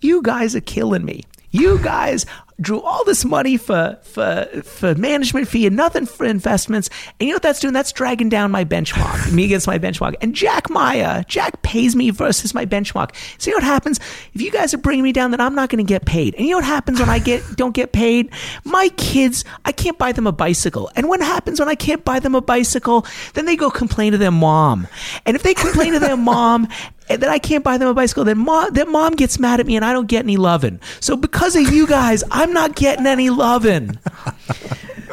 [0.01, 2.25] "You guys are killing me." You guys
[2.59, 6.89] drew all this money for for for management fee and nothing for investments.
[7.19, 7.73] And you know what that's doing?
[7.73, 10.15] That's dragging down my benchmark, me against my benchmark.
[10.21, 13.15] And Jack Meyer, Jack pays me versus my benchmark.
[13.37, 13.99] So you know what happens
[14.33, 15.31] if you guys are bringing me down?
[15.31, 16.35] Then I'm not going to get paid.
[16.35, 18.31] And you know what happens when I get don't get paid?
[18.63, 20.89] My kids, I can't buy them a bicycle.
[20.95, 23.05] And what happens when I can't buy them a bicycle?
[23.33, 24.87] Then they go complain to their mom.
[25.25, 26.67] And if they complain to their mom
[27.09, 28.23] and then I can't buy them a bicycle.
[28.23, 30.79] Then mom, then mom gets mad at me, and I don't get any loving.
[30.99, 33.97] So because of you guys, I'm not getting any loving.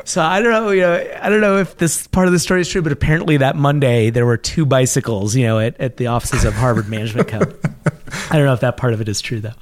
[0.06, 2.60] So I don't know, you know, I don't know if this part of the story
[2.60, 6.08] is true, but apparently that Monday there were two bicycles, you know, at, at the
[6.08, 7.38] offices of Harvard Management Co.
[8.30, 9.54] I don't know if that part of it is true though,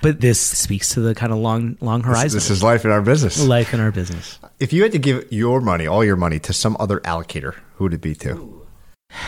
[0.00, 2.36] but this speaks to the kind of long, long horizon.
[2.36, 3.44] This is life in our business.
[3.44, 4.38] life in our business.
[4.60, 7.84] If you had to give your money, all your money, to some other allocator, who
[7.84, 8.66] would it be to?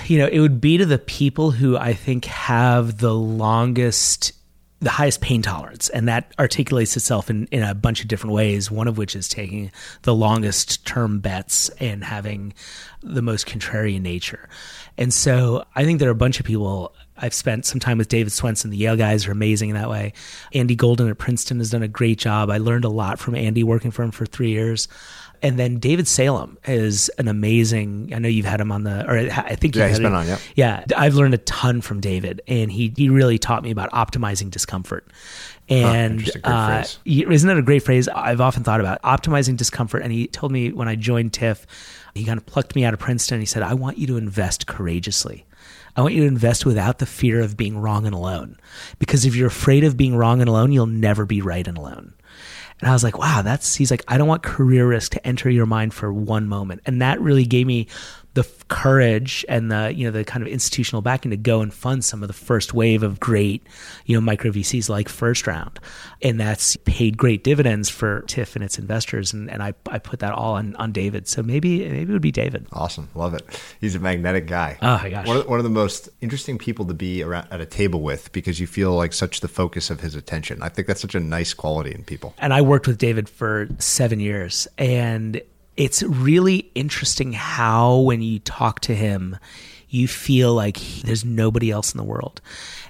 [0.06, 4.32] You know, it would be to the people who I think have the longest
[4.80, 8.70] the highest pain tolerance and that articulates itself in, in a bunch of different ways
[8.70, 9.70] one of which is taking
[10.02, 12.54] the longest term bets and having
[13.02, 14.48] the most contrarian nature.
[14.96, 18.08] And so i think there are a bunch of people i've spent some time with
[18.08, 20.14] david swensen the yale guys are amazing in that way.
[20.54, 22.50] Andy golden at princeton has done a great job.
[22.50, 24.88] I learned a lot from andy working for him for three years
[25.42, 28.12] and then David Salem is an amazing.
[28.14, 30.14] I know you've had him on the, or I think Yeah, you've he's been him-
[30.14, 30.38] on, yeah.
[30.54, 34.50] yeah, I've learned a ton from David, and he he really taught me about optimizing
[34.50, 35.06] discomfort.
[35.68, 36.24] And.
[36.24, 38.08] Great uh, isn't that a great phrase?
[38.08, 40.02] I've often thought about optimizing discomfort.
[40.02, 41.66] And he told me when I joined TIFF,
[42.14, 43.38] he kind of plucked me out of Princeton.
[43.40, 45.46] He said, "I want you to invest courageously."
[45.96, 48.56] I want you to invest without the fear of being wrong and alone.
[49.00, 52.14] Because if you're afraid of being wrong and alone, you'll never be right and alone.
[52.80, 55.50] And I was like, wow, that's, he's like, I don't want career risk to enter
[55.50, 56.80] your mind for one moment.
[56.86, 57.88] And that really gave me
[58.34, 62.04] the courage and the, you know, the kind of institutional backing to go and fund
[62.04, 63.66] some of the first wave of great,
[64.06, 65.80] you know, micro VCs like First Round.
[66.22, 69.32] And that's paid great dividends for TIFF and its investors.
[69.32, 71.26] And, and I, I put that all on, on David.
[71.26, 72.66] So maybe, maybe it would be David.
[72.72, 73.44] Awesome, love it.
[73.80, 74.78] He's a magnetic guy.
[74.80, 75.26] Oh, my gosh.
[75.26, 78.30] One of, one of the most interesting people to be around at a table with
[78.30, 80.62] because you feel like such the focus of his attention.
[80.62, 82.34] I think that's such a nice quality in people.
[82.38, 85.42] and I worked with David for seven years, and
[85.80, 89.36] it's really interesting how when you talk to him,
[89.88, 92.40] you feel like he- there's nobody else in the world.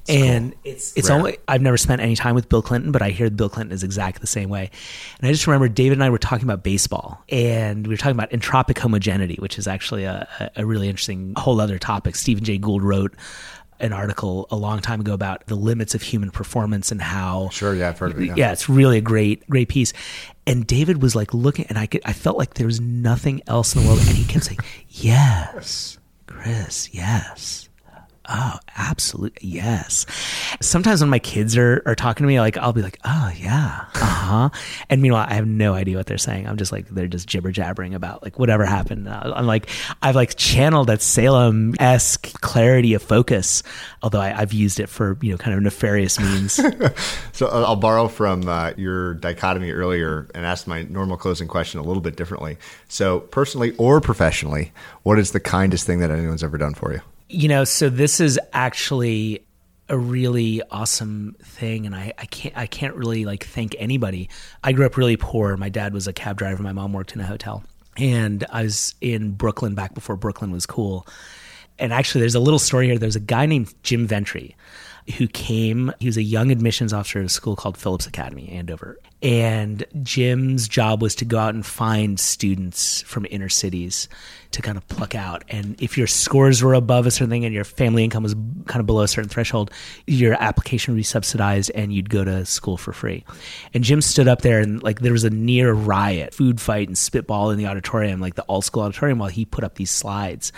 [0.09, 1.19] and it's it's Rare.
[1.19, 3.83] only I've never spent any time with Bill Clinton, but I hear Bill Clinton is
[3.85, 4.71] exactly the same way.
[5.19, 8.17] And I just remember David and I were talking about baseball, and we were talking
[8.19, 12.17] about entropic homogeneity, which is actually a, a a really interesting whole other topic.
[12.17, 13.15] Stephen Jay Gould wrote
[13.79, 17.75] an article a long time ago about the limits of human performance and how Sure,
[17.75, 18.35] yeah, I've heard of it, yeah.
[18.37, 19.95] yeah, it's really a great, great piece.
[20.51, 23.77] And David was like looking, and I could, I felt like there was nothing else
[23.77, 25.97] in the world, and he kept saying, "Yes,
[26.27, 27.70] Chris, yes."
[28.33, 29.49] Oh, absolutely.
[29.49, 30.07] Yes.
[30.61, 33.87] Sometimes when my kids are, are talking to me, like I'll be like, oh yeah.
[33.95, 34.51] Uh-huh.
[34.89, 36.47] and meanwhile, I have no idea what they're saying.
[36.47, 39.09] I'm just like, they're just jibber jabbering about like whatever happened.
[39.09, 39.69] Uh, I'm like,
[40.01, 43.65] I've like channeled that Salem esque clarity of focus,
[44.03, 46.61] although I, I've used it for, you know, kind of nefarious means.
[47.33, 51.81] So uh, I'll borrow from uh, your dichotomy earlier and ask my normal closing question
[51.81, 52.59] a little bit differently.
[52.89, 54.73] So, personally or professionally,
[55.05, 57.01] what is the kindest thing that anyone's ever done for you?
[57.33, 59.45] You know, so this is actually
[59.89, 64.29] a really awesome thing and I, I can't I can't really like thank anybody.
[64.65, 65.57] I grew up really poor.
[65.57, 67.63] My dad was a cab driver, my mom worked in a hotel.
[67.97, 71.07] And I was in Brooklyn back before Brooklyn was cool.
[71.79, 72.99] And actually there's a little story here.
[72.99, 74.57] There's a guy named Jim Ventry
[75.17, 78.99] who came, he was a young admissions officer at a school called Phillips Academy, Andover.
[79.23, 84.09] And Jim's job was to go out and find students from inner cities
[84.53, 85.45] to kind of pluck out.
[85.49, 88.35] And if your scores were above a certain thing and your family income was
[88.67, 89.71] kind of below a certain threshold,
[90.07, 93.25] your application would be subsidized and you'd go to school for free.
[93.75, 96.97] And Jim stood up there and like there was a near riot, food fight and
[96.97, 100.51] spitball in the auditorium, like the all school auditorium while he put up these slides.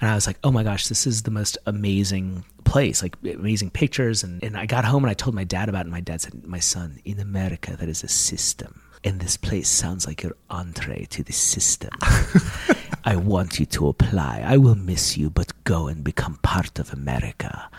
[0.00, 3.70] And I was like, oh my gosh, this is the most amazing place, like amazing
[3.70, 4.22] pictures.
[4.22, 5.86] And, and I got home and I told my dad about it.
[5.86, 8.82] And my dad said, my son, in America, there is a system.
[9.04, 11.90] And this place sounds like your entree to the system.
[13.04, 14.42] I want you to apply.
[14.44, 17.70] I will miss you, but go and become part of America.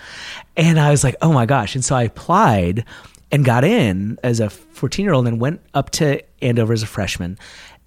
[0.55, 1.75] And I was like, oh my gosh.
[1.75, 2.85] And so I applied
[3.31, 6.87] and got in as a 14 year old and went up to Andover as a
[6.87, 7.37] freshman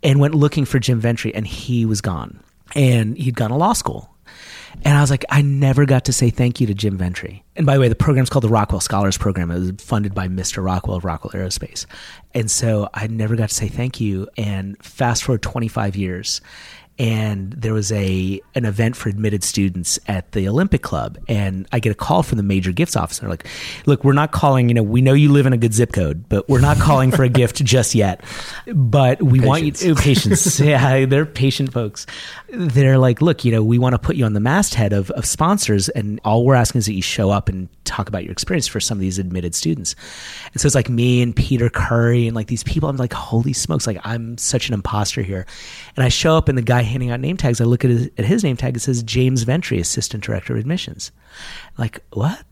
[0.02, 2.40] and went looking for Jim Ventry, and he was gone.
[2.74, 4.11] And he'd gone to law school.
[4.84, 7.44] And I was like, I never got to say thank you to Jim Ventry.
[7.56, 9.50] And by the way, the program's called the Rockwell Scholars Program.
[9.50, 10.64] It was funded by Mr.
[10.64, 11.86] Rockwell of Rockwell Aerospace.
[12.34, 14.28] And so I never got to say thank you.
[14.36, 16.40] And fast forward 25 years,
[17.02, 21.80] and there was a an event for admitted students at the Olympic Club, and I
[21.80, 23.18] get a call from the major gifts office.
[23.18, 23.48] They're like,
[23.86, 24.68] "Look, we're not calling.
[24.68, 27.10] You know, we know you live in a good zip code, but we're not calling
[27.10, 28.22] for a gift just yet.
[28.72, 30.60] But we want you to patience.
[30.60, 32.06] yeah, they're patient folks.
[32.50, 35.26] They're like, look, you know, we want to put you on the masthead of of
[35.26, 38.68] sponsors, and all we're asking is that you show up and talk about your experience
[38.68, 39.96] for some of these admitted students.
[40.52, 42.88] And so it's like me and Peter Currie and like these people.
[42.88, 43.88] I'm like, holy smokes!
[43.88, 45.46] Like I'm such an imposter here.
[45.96, 48.10] And I show up, and the guy handing out name tags, I look at his,
[48.18, 48.76] at his name tag.
[48.76, 51.12] It says James Ventry, Assistant Director of Admissions.
[51.78, 52.44] Like what?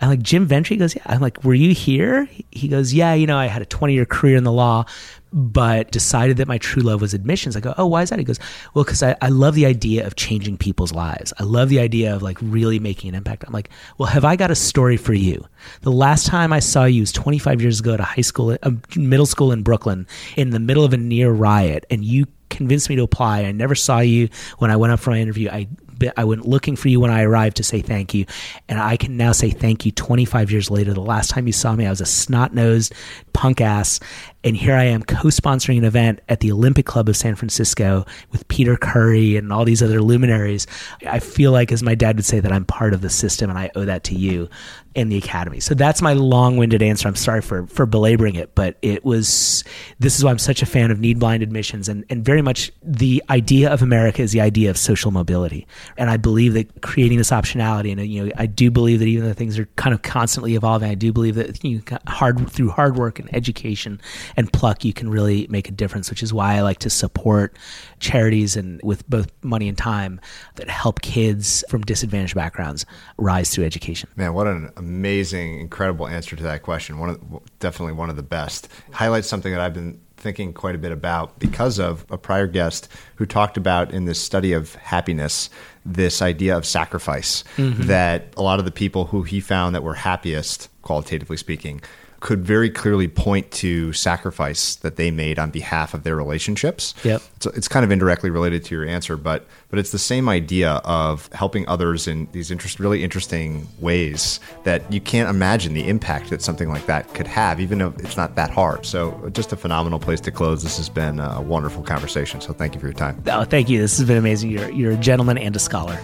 [0.00, 1.02] I'm like, Jim Ventry goes, yeah.
[1.06, 2.28] I'm like, were you here?
[2.50, 4.84] He goes, yeah, you know, I had a 20 year career in the law,
[5.32, 7.56] but decided that my true love was admissions.
[7.56, 8.18] I go, oh, why is that?
[8.18, 8.38] He goes,
[8.74, 11.32] well, because I, I love the idea of changing people's lives.
[11.38, 13.44] I love the idea of like really making an impact.
[13.46, 15.46] I'm like, well, have I got a story for you?
[15.80, 18.72] The last time I saw you was 25 years ago at a high school, a
[18.96, 20.06] middle school in Brooklyn,
[20.36, 23.42] in the middle of a near riot, and you convinced me to apply.
[23.42, 24.28] I never saw you
[24.58, 25.50] when I went up for my interview.
[25.50, 25.68] I
[26.16, 28.26] I went looking for you when I arrived to say thank you.
[28.68, 30.92] And I can now say thank you 25 years later.
[30.92, 32.92] The last time you saw me, I was a snot nosed
[33.32, 34.00] punk ass.
[34.46, 38.06] And here I am co sponsoring an event at the Olympic Club of San Francisco
[38.30, 40.68] with Peter Currie and all these other luminaries.
[41.04, 43.58] I feel like, as my dad would say, that I'm part of the system and
[43.58, 44.48] I owe that to you
[44.96, 45.60] and the academy.
[45.60, 47.06] So that's my long winded answer.
[47.06, 49.62] I'm sorry for, for belaboring it, but it was
[49.98, 52.72] this is why I'm such a fan of need blind admissions and, and very much
[52.82, 55.66] the idea of America is the idea of social mobility.
[55.98, 59.26] And I believe that creating this optionality and you know I do believe that even
[59.26, 62.70] though things are kind of constantly evolving, I do believe that you know, hard through
[62.70, 64.00] hard work and education
[64.36, 67.56] and pluck, you can really make a difference, which is why I like to support
[68.00, 70.20] charities and with both money and time
[70.56, 72.84] that help kids from disadvantaged backgrounds
[73.18, 74.08] rise through education.
[74.16, 76.98] Man, what an amazing, incredible answer to that question.
[76.98, 78.68] One of definitely one of the best.
[78.92, 82.88] Highlights something that I've been thinking quite a bit about because of a prior guest
[83.16, 85.50] who talked about in this study of happiness
[85.84, 87.82] this idea of sacrifice mm-hmm.
[87.86, 91.80] that a lot of the people who he found that were happiest qualitatively speaking
[92.20, 96.94] could very clearly point to sacrifice that they made on behalf of their relationships.
[97.04, 97.22] Yep.
[97.40, 100.72] So it's kind of indirectly related to your answer, but but it's the same idea
[100.84, 106.30] of helping others in these interest, really interesting ways that you can't imagine the impact
[106.30, 108.86] that something like that could have, even though it's not that hard.
[108.86, 110.62] So just a phenomenal place to close.
[110.62, 112.40] This has been a wonderful conversation.
[112.40, 113.22] So thank you for your time.
[113.26, 113.80] Oh, thank you.
[113.80, 114.50] This has been amazing.
[114.50, 115.96] You're you're a gentleman and a scholar.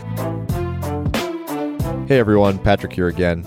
[2.09, 3.47] Hey everyone, Patrick here again.